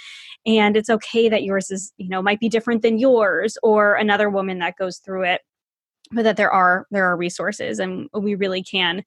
[0.46, 4.28] And it's okay that yours is you know might be different than yours or another
[4.28, 5.40] woman that goes through it
[6.12, 9.02] but that there are there are resources and we really can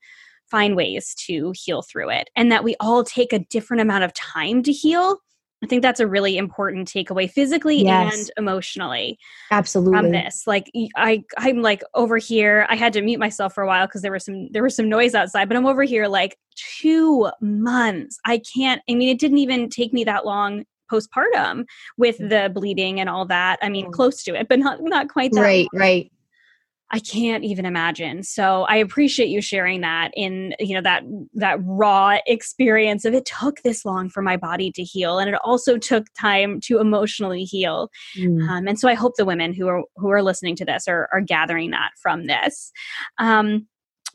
[0.50, 4.14] find ways to heal through it and that we all take a different amount of
[4.14, 5.20] time to heal
[5.64, 8.16] I think that's a really important takeaway physically yes.
[8.16, 9.18] and emotionally.
[9.50, 9.98] Absolutely.
[9.98, 10.44] From this.
[10.46, 12.68] Like I I'm like over here.
[12.70, 14.88] I had to mute myself for a while because there was some there was some
[14.88, 16.38] noise outside, but I'm over here like
[16.82, 18.20] 2 months.
[18.26, 21.66] I can't I mean it didn't even take me that long postpartum
[21.98, 22.30] with mm.
[22.30, 23.58] the bleeding and all that.
[23.62, 23.92] I mean, mm.
[23.92, 25.42] close to it, but not not quite that.
[25.42, 25.82] Right, long.
[25.82, 26.12] right.
[26.92, 28.24] I can't even imagine.
[28.24, 33.26] So I appreciate you sharing that in, you know, that that raw experience of it
[33.26, 37.44] took this long for my body to heal and it also took time to emotionally
[37.44, 37.90] heal.
[38.18, 38.48] Mm.
[38.50, 41.10] Um, and so I hope the women who are who are listening to this are
[41.12, 42.72] are gathering that from this.
[43.18, 43.68] Um,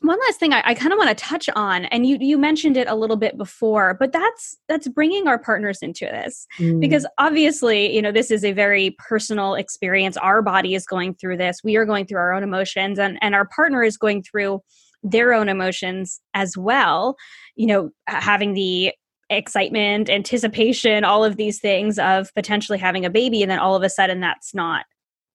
[0.03, 2.75] one last thing I, I kind of want to touch on, and you you mentioned
[2.75, 6.79] it a little bit before, but that's that's bringing our partners into this mm.
[6.81, 10.17] because obviously, you know, this is a very personal experience.
[10.17, 11.61] Our body is going through this.
[11.63, 14.61] We are going through our own emotions, and and our partner is going through
[15.03, 17.15] their own emotions as well.
[17.55, 18.93] You know, having the
[19.29, 23.83] excitement, anticipation, all of these things of potentially having a baby, and then all of
[23.83, 24.85] a sudden, that's not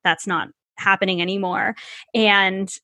[0.05, 1.75] that's not happening anymore
[2.15, 2.79] and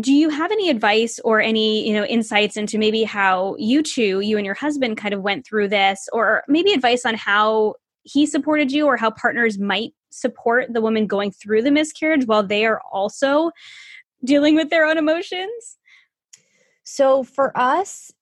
[0.00, 4.20] do you have any advice or any you know insights into maybe how you two
[4.20, 6.08] you and your husband kind of went through this?
[6.12, 11.06] Or maybe advice on how he supported you or how partners might support the woman
[11.06, 13.50] going through the miscarriage while they are also
[14.24, 15.78] dealing with their own emotions?
[16.84, 18.12] So for us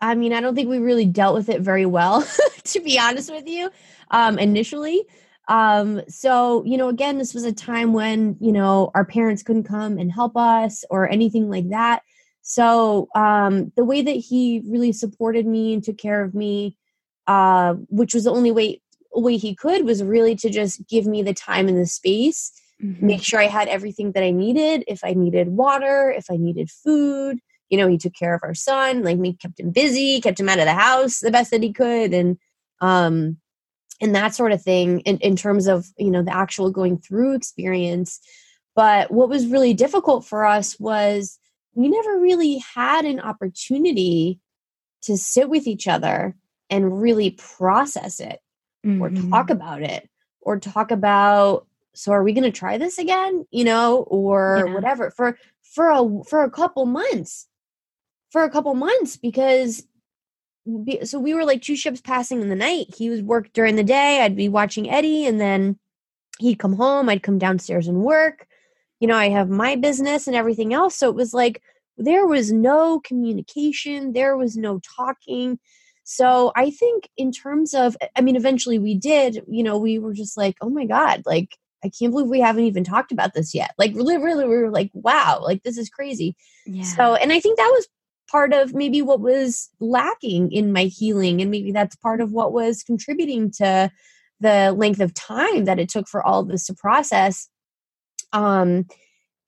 [0.00, 2.26] i mean i don't think we really dealt with it very well
[2.64, 3.70] to be honest with you
[4.10, 5.06] um initially
[5.48, 9.64] um, so, you know, again, this was a time when, you know, our parents couldn't
[9.64, 12.02] come and help us or anything like that.
[12.42, 16.76] So, um, the way that he really supported me and took care of me,
[17.26, 18.80] uh, which was the only way
[19.14, 23.06] way he could was really to just give me the time and the space mm-hmm.
[23.06, 26.70] make sure i had everything that i needed if i needed water if i needed
[26.70, 27.38] food
[27.70, 30.50] you know he took care of our son like me kept him busy kept him
[30.50, 32.36] out of the house the best that he could and
[32.82, 33.38] um
[34.00, 37.34] and that sort of thing in, in terms of you know the actual going through
[37.34, 38.20] experience
[38.74, 41.38] but what was really difficult for us was
[41.74, 44.38] we never really had an opportunity
[45.02, 46.34] to sit with each other
[46.68, 48.40] and really process it
[48.84, 49.00] mm-hmm.
[49.00, 50.08] or talk about it
[50.40, 54.74] or talk about so are we going to try this again you know or yeah.
[54.74, 57.46] whatever for for a for a couple months
[58.30, 59.86] for a couple months because
[61.04, 62.94] so we were like two ships passing in the night.
[62.96, 64.22] He was work during the day.
[64.22, 65.78] I'd be watching Eddie, and then
[66.38, 67.08] he'd come home.
[67.08, 68.46] I'd come downstairs and work.
[69.00, 70.96] You know, I have my business and everything else.
[70.96, 71.62] So it was like
[71.96, 74.12] there was no communication.
[74.12, 75.58] There was no talking.
[76.04, 79.42] So I think in terms of, I mean, eventually we did.
[79.48, 82.64] You know, we were just like, oh my god, like I can't believe we haven't
[82.64, 83.72] even talked about this yet.
[83.78, 86.36] Like really, really, we were like, wow, like this is crazy.
[86.64, 86.84] Yeah.
[86.84, 87.86] So, and I think that was
[88.30, 92.52] part of maybe what was lacking in my healing and maybe that's part of what
[92.52, 93.90] was contributing to
[94.40, 97.48] the length of time that it took for all this to process.
[98.32, 98.86] Um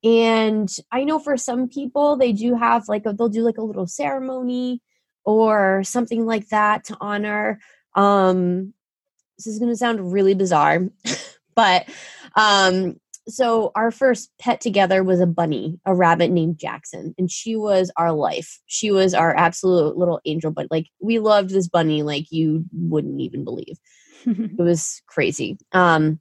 [0.01, 3.61] and i know for some people they do have like a, they'll do like a
[3.61, 4.81] little ceremony
[5.25, 7.59] or something like that to honor.
[7.95, 8.73] Um
[9.37, 10.87] this is going to sound really bizarre
[11.55, 11.85] but
[12.35, 12.95] um
[13.29, 17.91] so our first pet together was a bunny, a rabbit named Jackson, and she was
[17.97, 18.59] our life.
[18.65, 23.21] She was our absolute little angel, but like we loved this bunny like you wouldn't
[23.21, 23.77] even believe.
[24.25, 25.57] it was crazy.
[25.71, 26.19] Um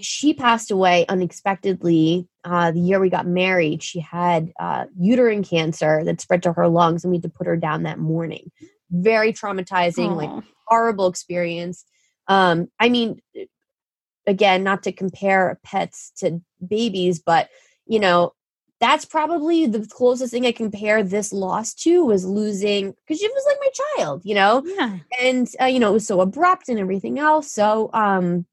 [0.00, 3.82] she passed away unexpectedly uh, the year we got married.
[3.82, 7.46] She had uh, uterine cancer that spread to her lungs, and we had to put
[7.46, 8.52] her down that morning.
[8.90, 10.16] Very traumatizing, Aww.
[10.16, 11.84] like horrible experience.
[12.28, 13.20] Um, I mean,
[14.26, 17.48] again, not to compare pets to babies, but
[17.86, 18.32] you know,
[18.78, 23.46] that's probably the closest thing I compare this loss to was losing because she was
[23.46, 24.98] like my child, you know, yeah.
[25.22, 27.50] and uh, you know it was so abrupt and everything else.
[27.50, 28.46] So, um,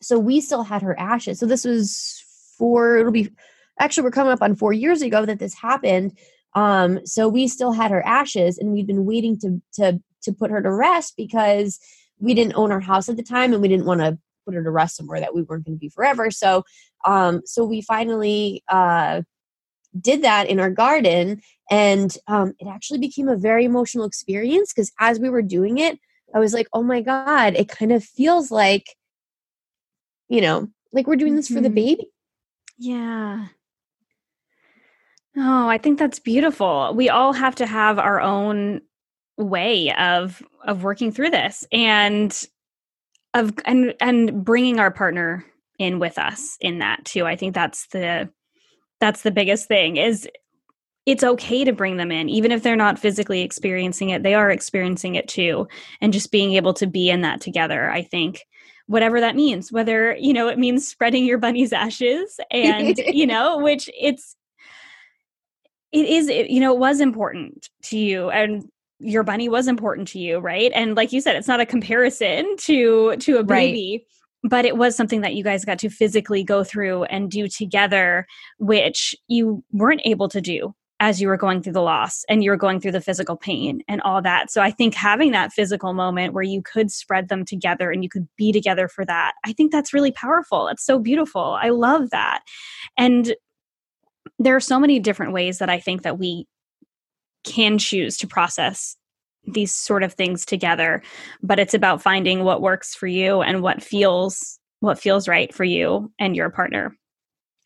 [0.00, 1.38] so we still had her ashes.
[1.38, 2.24] So this was
[2.56, 2.96] four.
[2.96, 3.30] It'll be
[3.78, 6.16] actually we're coming up on four years ago that this happened
[6.54, 10.50] um so we still had her ashes and we'd been waiting to to to put
[10.50, 11.80] her to rest because
[12.18, 14.62] we didn't own our house at the time and we didn't want to put her
[14.62, 16.64] to rest somewhere that we weren't going to be forever so
[17.04, 19.22] um so we finally uh
[20.00, 21.40] did that in our garden
[21.70, 25.98] and um it actually became a very emotional experience because as we were doing it
[26.34, 28.96] i was like oh my god it kind of feels like
[30.28, 31.74] you know like we're doing this for the Mhm.
[31.74, 32.08] baby
[32.78, 33.46] Yeah.
[35.36, 36.92] Oh, I think that's beautiful.
[36.94, 38.82] We all have to have our own
[39.38, 42.46] way of of working through this and
[43.34, 45.44] of and and bringing our partner
[45.78, 47.26] in with us in that too.
[47.26, 48.30] I think that's the
[49.00, 50.28] that's the biggest thing is
[51.04, 54.50] it's okay to bring them in even if they're not physically experiencing it they are
[54.50, 55.66] experiencing it too
[56.00, 58.44] and just being able to be in that together i think
[58.86, 63.58] whatever that means whether you know it means spreading your bunny's ashes and you know
[63.58, 64.36] which it's
[65.90, 68.64] it is it, you know it was important to you and
[69.02, 72.56] your bunny was important to you right and like you said it's not a comparison
[72.58, 73.72] to to a Right.
[73.72, 74.06] baby
[74.44, 78.26] but it was something that you guys got to physically go through and do together
[78.58, 82.50] which you weren't able to do as you were going through the loss and you
[82.50, 84.52] were going through the physical pain and all that.
[84.52, 88.08] So I think having that physical moment where you could spread them together and you
[88.08, 90.68] could be together for that, I think that's really powerful.
[90.68, 91.58] It's so beautiful.
[91.60, 92.42] I love that.
[92.96, 93.34] And
[94.38, 96.46] there are so many different ways that I think that we
[97.44, 98.96] can choose to process
[99.44, 101.02] these sort of things together,
[101.42, 105.64] but it's about finding what works for you and what feels what feels right for
[105.64, 106.96] you and your partner.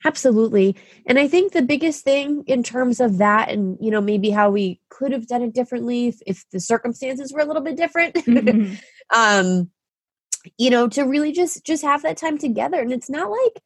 [0.05, 0.77] Absolutely.
[1.07, 4.51] And I think the biggest thing in terms of that and you know maybe how
[4.51, 8.15] we could have done it differently if, if the circumstances were a little bit different.
[8.15, 8.79] Mhm.
[9.15, 9.71] um
[10.59, 13.63] you know to really just just have that time together and it's not like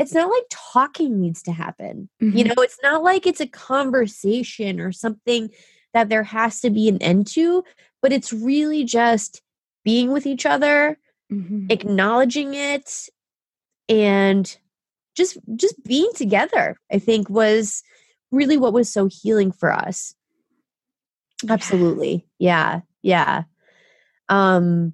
[0.00, 2.08] it's not like talking needs to happen.
[2.20, 2.48] You Mhm.
[2.48, 5.50] know, it's not like it's a conversation or something
[5.92, 7.64] that there has to be an end to,
[8.02, 9.42] but it's really just
[9.84, 10.98] being with each other,
[11.32, 11.70] Mhm.
[11.70, 13.08] acknowledging it
[13.88, 14.56] and
[15.16, 17.82] just just being together i think was
[18.30, 20.14] really what was so healing for us
[21.48, 23.42] absolutely yeah yeah
[24.28, 24.92] um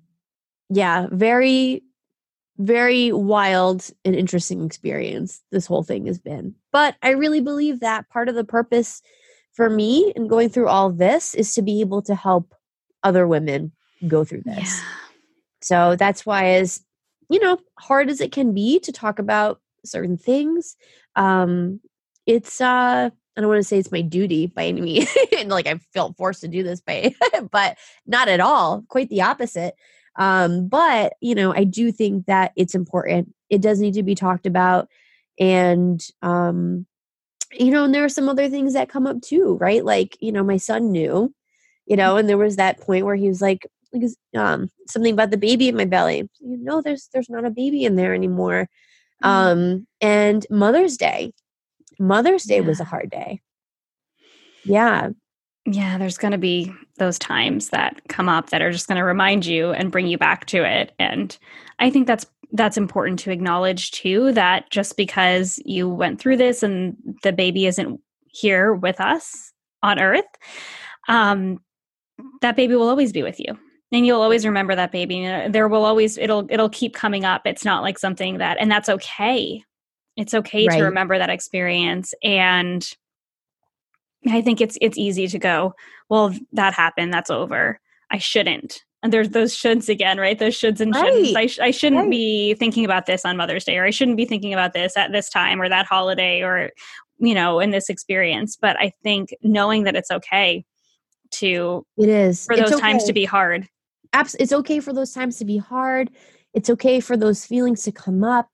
[0.71, 1.83] yeah very
[2.59, 8.09] very wild and interesting experience this whole thing has been but i really believe that
[8.09, 9.03] part of the purpose
[9.53, 12.55] for me in going through all this is to be able to help
[13.03, 13.73] other women
[14.09, 14.89] go through this Yeah.
[15.61, 16.83] so that's why, as
[17.29, 20.77] you know, hard as it can be to talk about certain things,
[21.17, 21.81] um,
[22.25, 25.67] it's uh, I don't want to say it's my duty by any means, and like
[25.67, 27.15] I felt forced to do this by,
[27.51, 28.85] but not at all.
[28.89, 29.75] Quite the opposite.
[30.19, 33.35] Um, but you know, I do think that it's important.
[33.51, 34.89] It does need to be talked about,
[35.39, 36.87] and um,
[37.53, 39.85] you know, and there are some other things that come up too, right?
[39.85, 41.33] Like you know, my son knew,
[41.87, 43.67] you know, and there was that point where he was like,
[44.37, 47.85] um something about the baby in my belly you know there's there's not a baby
[47.85, 48.69] in there anymore
[49.25, 49.29] Mm.
[49.29, 51.33] um and mother's day
[51.99, 53.41] mother's day was a hard day
[54.65, 55.11] yeah
[55.65, 59.05] Yeah, there's going to be those times that come up that are just going to
[59.05, 60.93] remind you and bring you back to it.
[60.99, 61.37] And
[61.79, 66.63] I think that's that's important to acknowledge too that just because you went through this
[66.63, 70.25] and the baby isn't here with us on earth,
[71.09, 71.59] um
[72.41, 73.59] that baby will always be with you.
[73.93, 75.23] And you'll always remember that baby.
[75.49, 77.43] There will always it'll it'll keep coming up.
[77.45, 79.63] It's not like something that and that's okay.
[80.17, 80.79] It's okay Right.
[80.79, 82.89] to remember that experience and
[84.29, 85.75] I think it's it's easy to go,
[86.09, 87.81] well, that happened, that's over.
[88.11, 88.83] I shouldn't.
[89.03, 90.39] And there's those shoulds again, right?
[90.39, 91.35] Those shoulds and shouldn'ts.
[91.35, 91.37] Right.
[91.37, 92.11] I, sh- I shouldn't Right.
[92.11, 95.13] be thinking about this on Mother's Day, or I shouldn't be thinking about this at
[95.13, 96.71] this time or that holiday or,
[97.19, 98.57] you know, in this experience.
[98.57, 100.65] But I think knowing that it's okay
[101.33, 103.69] to, it is for those times to be hard.
[104.13, 106.11] Abs- it's okay for those times to be hard
[106.57, 108.49] it's okay for those feelings to come up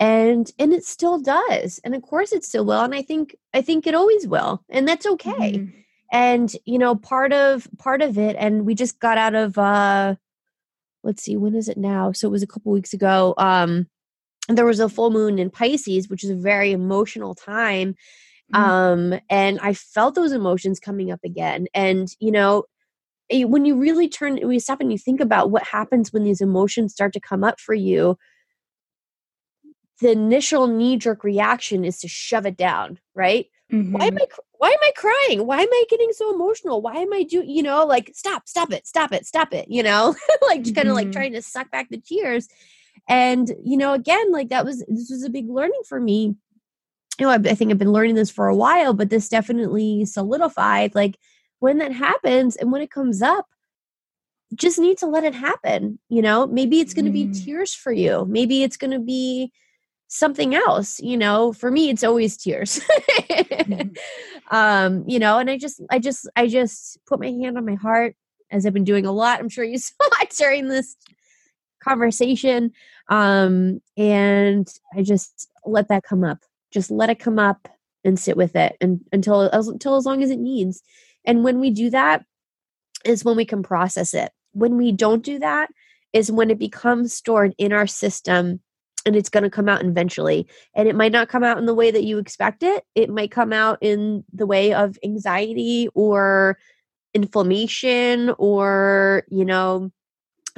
[0.00, 3.62] and and it still does and of course it still will and i think i
[3.62, 5.72] think it always will and that's okay Mhm.
[6.12, 10.14] and you know part of part of it and we just got out of uh
[11.02, 13.86] let's see when is it now so it was a couple weeks ago um
[14.48, 17.94] there was a full moon in pisces which is a very emotional time
[18.54, 18.58] Mhm.
[18.58, 22.64] um and i felt those emotions coming up again and you know
[23.30, 26.24] eh, when you really turn when you stop and you think about what happens when
[26.24, 28.16] these emotions start to come up for you
[30.00, 33.46] the initial knee jerk reaction is to shove it down right
[33.92, 34.18] why am Mhm.
[34.20, 34.26] I
[34.58, 35.46] why am I crying?
[35.46, 36.80] Why am I getting so emotional?
[36.82, 39.82] Why am I doing you know like stop stop it stop it stop it you
[39.82, 40.14] know
[40.48, 41.12] like just kind of like Mhm.
[41.12, 42.48] trying to suck back the tears
[43.08, 46.34] and you know again like that was this was a big learning for me
[47.18, 50.04] you know, I, I think I've been learning this for a while, but this definitely
[50.04, 50.94] solidified.
[50.94, 51.16] Like
[51.60, 53.46] when that happens and when it comes up,
[54.54, 55.98] just need to let it happen.
[56.08, 58.26] You know, maybe it's going to be tears for you.
[58.28, 59.52] Maybe it's going to be
[60.08, 61.00] something else.
[61.00, 62.80] You know, for me, it's always tears.
[63.10, 63.96] mm.
[64.50, 67.74] um, you know, and I just, I just, I just put my hand on my
[67.74, 68.16] heart
[68.50, 69.40] as I've been doing a lot.
[69.40, 70.96] I'm sure you saw it during this
[71.82, 72.72] conversation.
[73.08, 76.38] Um, and I just let that come up.
[76.72, 77.68] Just let it come up
[78.04, 80.82] and sit with it and until until as long as it needs.
[81.24, 82.24] And when we do that
[83.04, 84.30] is when we can process it.
[84.52, 85.70] When we don't do that
[86.12, 88.60] is when it becomes stored in our system
[89.06, 90.46] and it's going to come out eventually.
[90.74, 92.84] And it might not come out in the way that you expect it.
[92.94, 96.58] It might come out in the way of anxiety or
[97.14, 99.90] inflammation or, you know,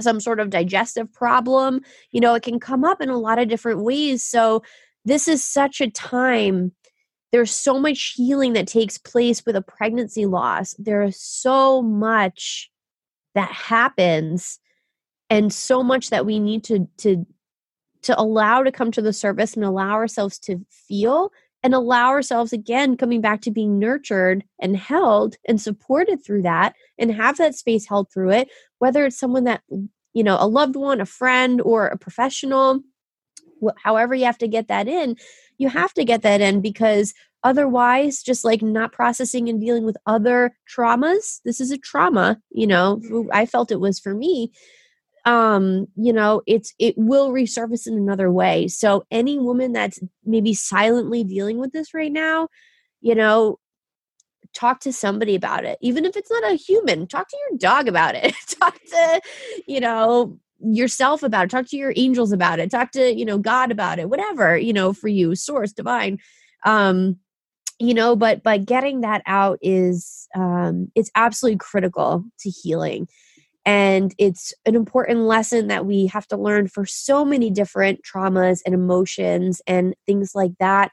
[0.00, 1.82] some sort of digestive problem.
[2.10, 4.22] You know, it can come up in a lot of different ways.
[4.24, 4.62] So,
[5.04, 6.72] this is such a time.
[7.32, 10.74] There's so much healing that takes place with a pregnancy loss.
[10.78, 12.70] There is so much
[13.34, 14.58] that happens
[15.30, 17.26] and so much that we need to to
[18.02, 22.52] to allow to come to the surface and allow ourselves to feel and allow ourselves
[22.52, 27.54] again coming back to being nurtured and held and supported through that and have that
[27.54, 28.48] space held through it
[28.78, 29.62] whether it's someone that
[30.14, 32.80] you know a loved one a friend or a professional
[33.82, 35.16] however you have to get that in
[35.58, 37.12] you have to get that in because
[37.44, 42.66] otherwise just like not processing and dealing with other traumas this is a trauma you
[42.66, 43.00] know
[43.32, 44.52] i felt it was for me
[45.28, 48.66] um you know it's it will resurface in another way.
[48.68, 52.48] So any woman that's maybe silently dealing with this right now
[53.00, 53.58] you know
[54.54, 55.78] talk to somebody about it.
[55.82, 58.34] Even if it's not a human talk to your dog about it.
[58.60, 59.20] Talk to
[59.66, 61.50] you know yourself about it.
[61.50, 62.70] Talk to your angels about it.
[62.70, 64.08] Talk to you know god about it.
[64.10, 66.18] Whatever you know for you source divine.
[66.64, 67.18] Um
[67.78, 73.08] you know but but getting that out is um it's absolutely critical to healing
[73.68, 78.62] and it's an important lesson that we have to learn for so many different traumas
[78.64, 80.90] and emotions and things like that.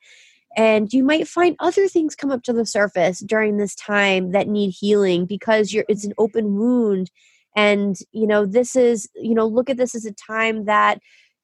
[0.57, 4.49] And you might find other things come up to the surface during this time that
[4.49, 7.11] need healing because you're it's an open wound.
[7.56, 10.99] And, you know, this is, you know, look at this as a time that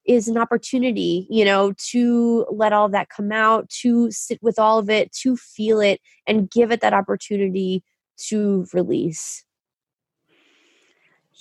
[0.05, 4.59] is an opportunity, you know, to let all of that come out, to sit with
[4.59, 7.85] all of it, to feel it, and give it that opportunity
[8.17, 9.45] to release.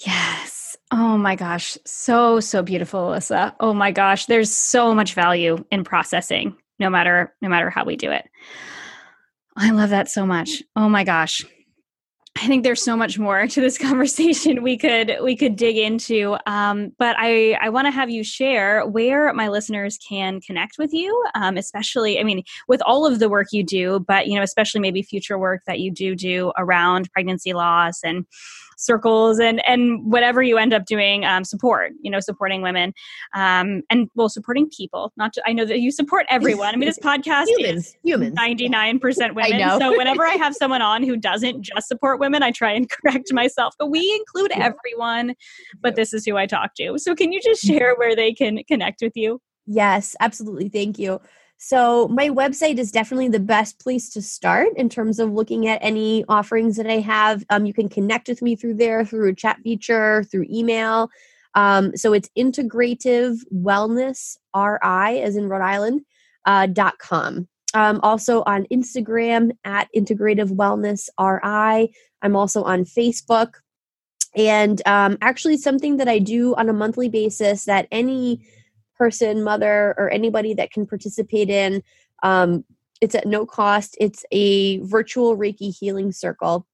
[0.07, 0.77] Yes.
[0.91, 1.77] Oh my gosh.
[1.85, 3.55] So, so beautiful, Alyssa.
[3.61, 4.27] Oh my gosh.
[4.27, 8.29] There's so much value in processing, no matter, no matter how we do it.
[9.57, 10.63] I love that so much.
[10.75, 11.45] Oh my gosh.
[12.37, 16.37] I think there's so much more to this conversation we could we could dig into.
[16.47, 20.93] Um, but I I want to have you share where my listeners can connect with
[20.93, 24.43] you, um, especially I mean with all of the work you do, but you know
[24.43, 28.27] especially maybe future work that you do do around pregnancy loss and
[28.81, 32.93] circles and and whatever you end up doing um, support you know supporting women
[33.35, 36.75] um, and well supporting people not to, i know that you support everyone.
[36.75, 41.03] I mean this podcast humans, is humans 99% women so whenever i have someone on
[41.03, 45.35] who doesn't just support women i try and correct myself but we include everyone
[45.81, 48.61] but this is who i talk to so can you just share where they can
[48.69, 51.21] connect with you yes absolutely thank you
[51.63, 55.79] so, my website is definitely the best place to start in terms of looking at
[55.83, 57.45] any offerings that I have.
[57.51, 61.11] Um, you can connect with me through there, through a chat feature, through email.
[61.55, 66.01] Um, so, it's integrative wellness, RI, as in Rhode Island,
[66.47, 67.47] uh, dot com.
[67.73, 71.95] Um, also on Instagram at integrative wellness, RI.
[72.23, 73.55] I'm also on Facebook.
[74.37, 78.45] And um, actually, something that I do on a monthly basis that any
[78.97, 81.83] person, mother, or anybody that can participate in.
[82.23, 82.65] Um,
[83.01, 83.97] it's at no cost.
[83.99, 86.67] It's a virtual Reiki healing circle.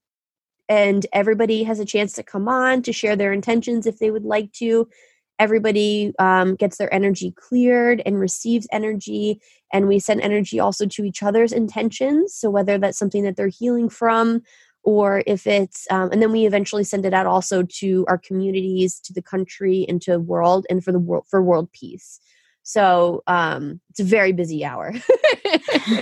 [0.68, 4.24] And everybody has a chance to come on to share their intentions if they would
[4.24, 4.89] like to.
[5.38, 9.40] Everybody um, gets their energy cleared and receives energy.
[9.72, 12.34] And we send energy also to each other's intentions.
[12.34, 14.42] So, whether that's something that they're healing from
[14.86, 18.98] or if it's um, and then we eventually send it out also to our communities
[19.00, 22.20] to the country and to the world and for the world for world peace
[22.62, 24.94] so um, it's a very busy hour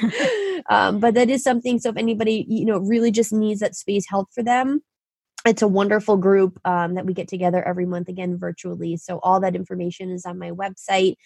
[0.69, 4.05] um, but that is something so if anybody you know really just needs that space
[4.09, 4.82] held for them
[5.45, 8.97] it's a wonderful group um, that we get together every month again virtually.
[8.97, 11.16] So all that information is on my website.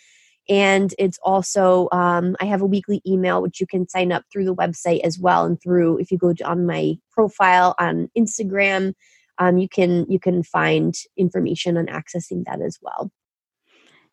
[0.49, 4.47] And it's also um, i have a weekly email which you can sign up through
[4.47, 5.45] the website as well.
[5.45, 8.95] And through if you go to, on my profile on instagram
[9.39, 13.11] um, you can you can find information on accessing that as well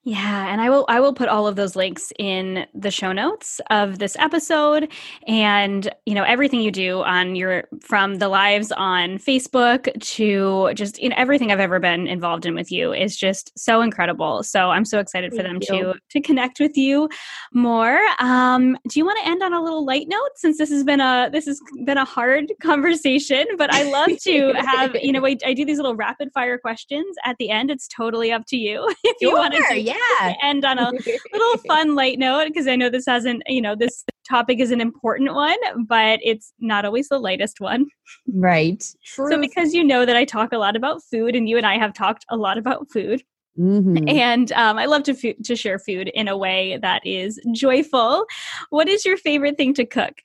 [0.08, 3.60] Yeah, and I will I will put all of those links in the show notes
[3.72, 4.92] of this episode
[5.28, 11.02] and you know everything you do on your from the lives on Facebook to just
[11.02, 14.44] you know everything I've ever been involved in with you is just so incredible.
[14.44, 15.94] So I'm so excited Thank for them you.
[15.94, 17.10] to to connect with you
[17.52, 18.00] more.
[18.20, 21.02] Um, do you want to end on a little light note since this has been
[21.02, 25.36] a this has been a hard conversation, but I love to have you know I,
[25.44, 27.72] I do these little rapid fire questions at the end.
[27.72, 29.82] It's totally up to you if sure, you want to.
[29.82, 30.34] Yeah yeah.
[30.42, 34.04] end on a little fun light note because I know this hasn't, you know, this
[34.28, 37.88] topic is an important one, but it's not always the lightest one.
[38.28, 38.84] Right.
[39.06, 39.30] True.
[39.30, 41.78] So because you know that I talk a lot about food and you and I
[41.78, 43.24] have talked a lot about food.
[43.58, 44.10] Mm-hmm.
[44.10, 48.26] And um, I love to f- to share food in a way that is joyful.
[48.70, 50.16] What is your favorite thing to cook?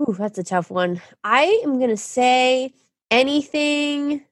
[0.00, 1.00] Ooh, that's a tough one.
[1.24, 2.74] I am gonna say
[3.10, 4.24] anything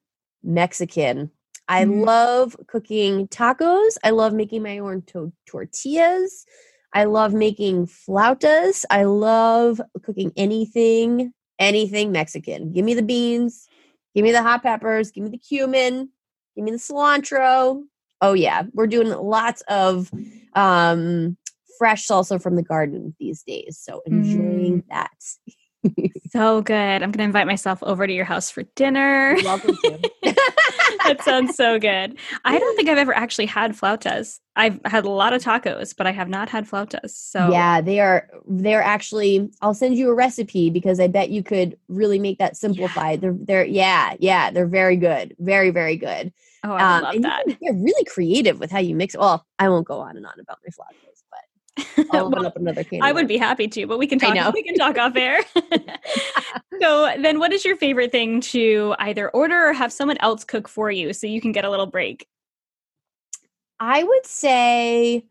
[0.42, 1.30] Mexican.
[1.70, 2.04] I mm.
[2.04, 3.96] love cooking tacos.
[4.02, 6.44] I love making my own to- tortillas.
[6.92, 8.84] I love making flautas.
[8.90, 12.72] I love cooking anything, anything Mexican.
[12.72, 13.68] Give me the beans,
[14.16, 16.08] give me the hot peppers, give me the cumin,
[16.56, 17.84] give me the cilantro.
[18.20, 20.10] Oh yeah, we're doing lots of
[20.56, 21.36] um
[21.78, 23.78] fresh salsa from the garden these days.
[23.80, 24.88] So enjoying mm.
[24.90, 25.12] that.
[26.30, 26.74] so good.
[26.74, 29.36] I'm going to invite myself over to your house for dinner.
[29.44, 29.76] welcome
[31.04, 32.18] that sounds so good.
[32.44, 34.38] I don't think I've ever actually had flautas.
[34.56, 37.10] I've had a lot of tacos, but I have not had flautas.
[37.10, 41.42] So Yeah, they are they're actually I'll send you a recipe because I bet you
[41.42, 43.22] could really make that simplified.
[43.22, 43.30] Yeah.
[43.30, 45.34] They're they're yeah, yeah, they're very good.
[45.38, 46.32] Very very good.
[46.62, 47.56] Oh, I um, love that.
[47.60, 49.16] You're really creative with how you mix.
[49.16, 51.09] Well, I won't go on and on about my flautas,
[52.12, 53.02] I'll open well, up another can.
[53.02, 54.54] I would be happy to, but we can talk.
[54.54, 55.40] We can talk off air.
[56.80, 60.68] so then, what is your favorite thing to either order or have someone else cook
[60.68, 62.26] for you so you can get a little break?
[63.78, 65.24] I would say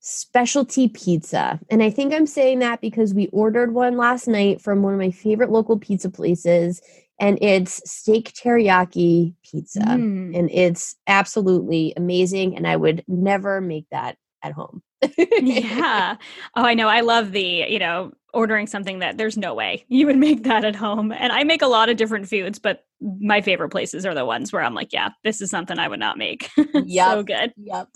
[0.00, 1.58] specialty pizza.
[1.68, 5.00] And I think I'm saying that because we ordered one last night from one of
[5.00, 6.80] my favorite local pizza places
[7.18, 10.36] and it's steak teriyaki pizza mm.
[10.36, 14.82] and it's absolutely amazing and i would never make that at home
[15.18, 16.16] yeah
[16.56, 20.06] oh i know i love the you know ordering something that there's no way you
[20.06, 22.84] would make that at home and i make a lot of different foods but
[23.20, 26.00] my favorite places are the ones where i'm like yeah this is something i would
[26.00, 27.10] not make yep.
[27.10, 27.88] so good yep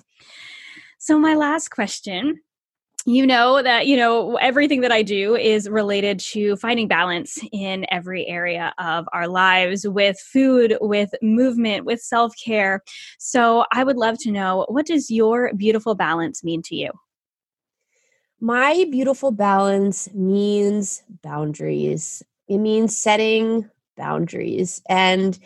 [0.99, 2.41] so my last question
[3.06, 7.86] you know that you know everything that i do is related to finding balance in
[7.90, 12.82] every area of our lives with food with movement with self-care.
[13.18, 16.90] So i would love to know what does your beautiful balance mean to you?
[18.40, 22.22] My beautiful balance means boundaries.
[22.48, 25.39] It means setting boundaries and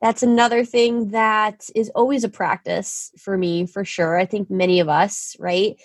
[0.00, 4.16] that's another thing that is always a practice for me for sure.
[4.16, 5.76] I think many of us right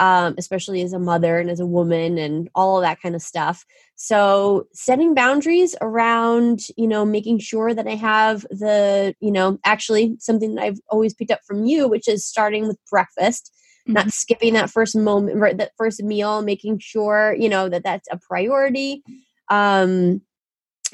[0.00, 3.20] um, especially as a mother and as a woman and all of that kind of
[3.20, 3.66] stuff.
[3.96, 10.16] So setting boundaries around, you know, making sure that I have the, you know, actually
[10.18, 13.52] something that I've always picked up from you, which is starting with breakfast.
[13.82, 13.92] Mm-hmm.
[13.92, 18.18] Not skipping that first moment, that first meal, making sure you know that that's a
[18.18, 19.02] priority.
[19.48, 20.20] Um,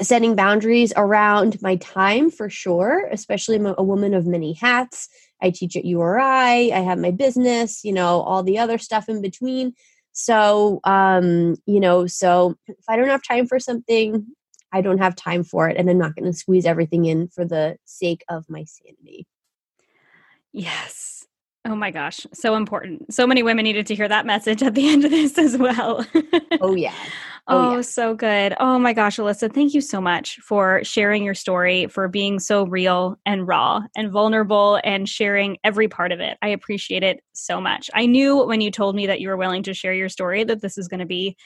[0.01, 5.09] setting boundaries around my time for sure, especially I'm a woman of many hats.
[5.43, 9.21] I teach at URI, I have my business, you know, all the other stuff in
[9.21, 9.75] between.
[10.13, 14.27] So, um, you know, so if I don't have time for something,
[14.73, 15.77] I don't have time for it.
[15.77, 19.27] And I'm not going to squeeze everything in for the sake of my sanity.
[20.53, 21.16] Yes.
[21.67, 22.27] Oh my gosh.
[22.33, 23.13] So important.
[23.13, 26.07] So many women needed to hear that message at the end of this as well.
[26.61, 26.95] oh, yeah.
[27.49, 27.81] Oh, oh yeah.
[27.81, 28.55] so good.
[28.61, 32.67] Oh my gosh, Alyssa, thank you so much for sharing your story, for being so
[32.67, 36.39] real and raw and vulnerable and sharing every part of it.
[36.43, 37.91] I appreciate it so much.
[37.95, 40.61] I knew when you told me that you were willing to share your story that
[40.61, 41.37] this is going to be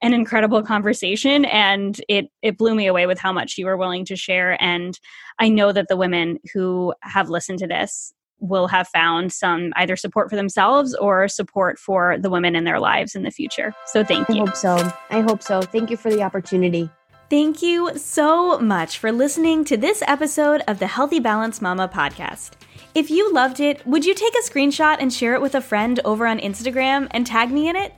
[0.00, 4.04] an incredible conversation and it it blew me away with how much you were willing
[4.04, 4.98] to share and
[5.40, 9.96] I know that the women who have listened to this will have found some either
[9.96, 13.74] support for themselves or support for the women in their lives in the future.
[13.86, 14.42] So thank you.
[14.42, 14.92] I hope so.
[15.10, 15.62] I hope so.
[15.62, 16.90] Thank you for the opportunity.
[17.30, 22.52] Thank you so much for listening to this episode of the Healthy Balance Mama podcast.
[22.94, 26.00] If you loved it, would you take a screenshot and share it with a friend
[26.06, 27.92] over on Instagram and tag me in it?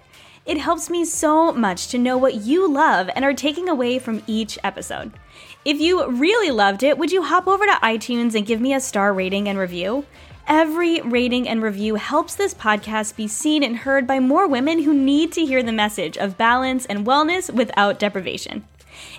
[0.47, 4.23] It helps me so much to know what you love and are taking away from
[4.27, 5.13] each episode.
[5.65, 8.81] If you really loved it, would you hop over to iTunes and give me a
[8.81, 10.05] star rating and review?
[10.51, 14.93] Every rating and review helps this podcast be seen and heard by more women who
[14.93, 18.65] need to hear the message of balance and wellness without deprivation.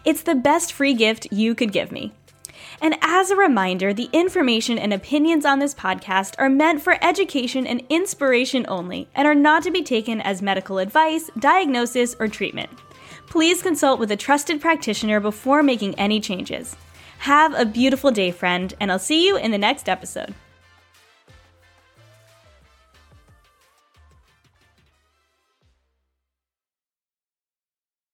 [0.04, 2.12] It's the best free gift you could give me.
[2.82, 7.66] And as a reminder, the information and opinions on this podcast are meant for education
[7.66, 12.72] and inspiration only and are not to be taken as medical advice, diagnosis, or treatment.
[13.28, 16.76] Please consult with a trusted practitioner before making any changes.
[17.20, 20.36] Have a beautiful day, friend, and I'll see you in the next episode.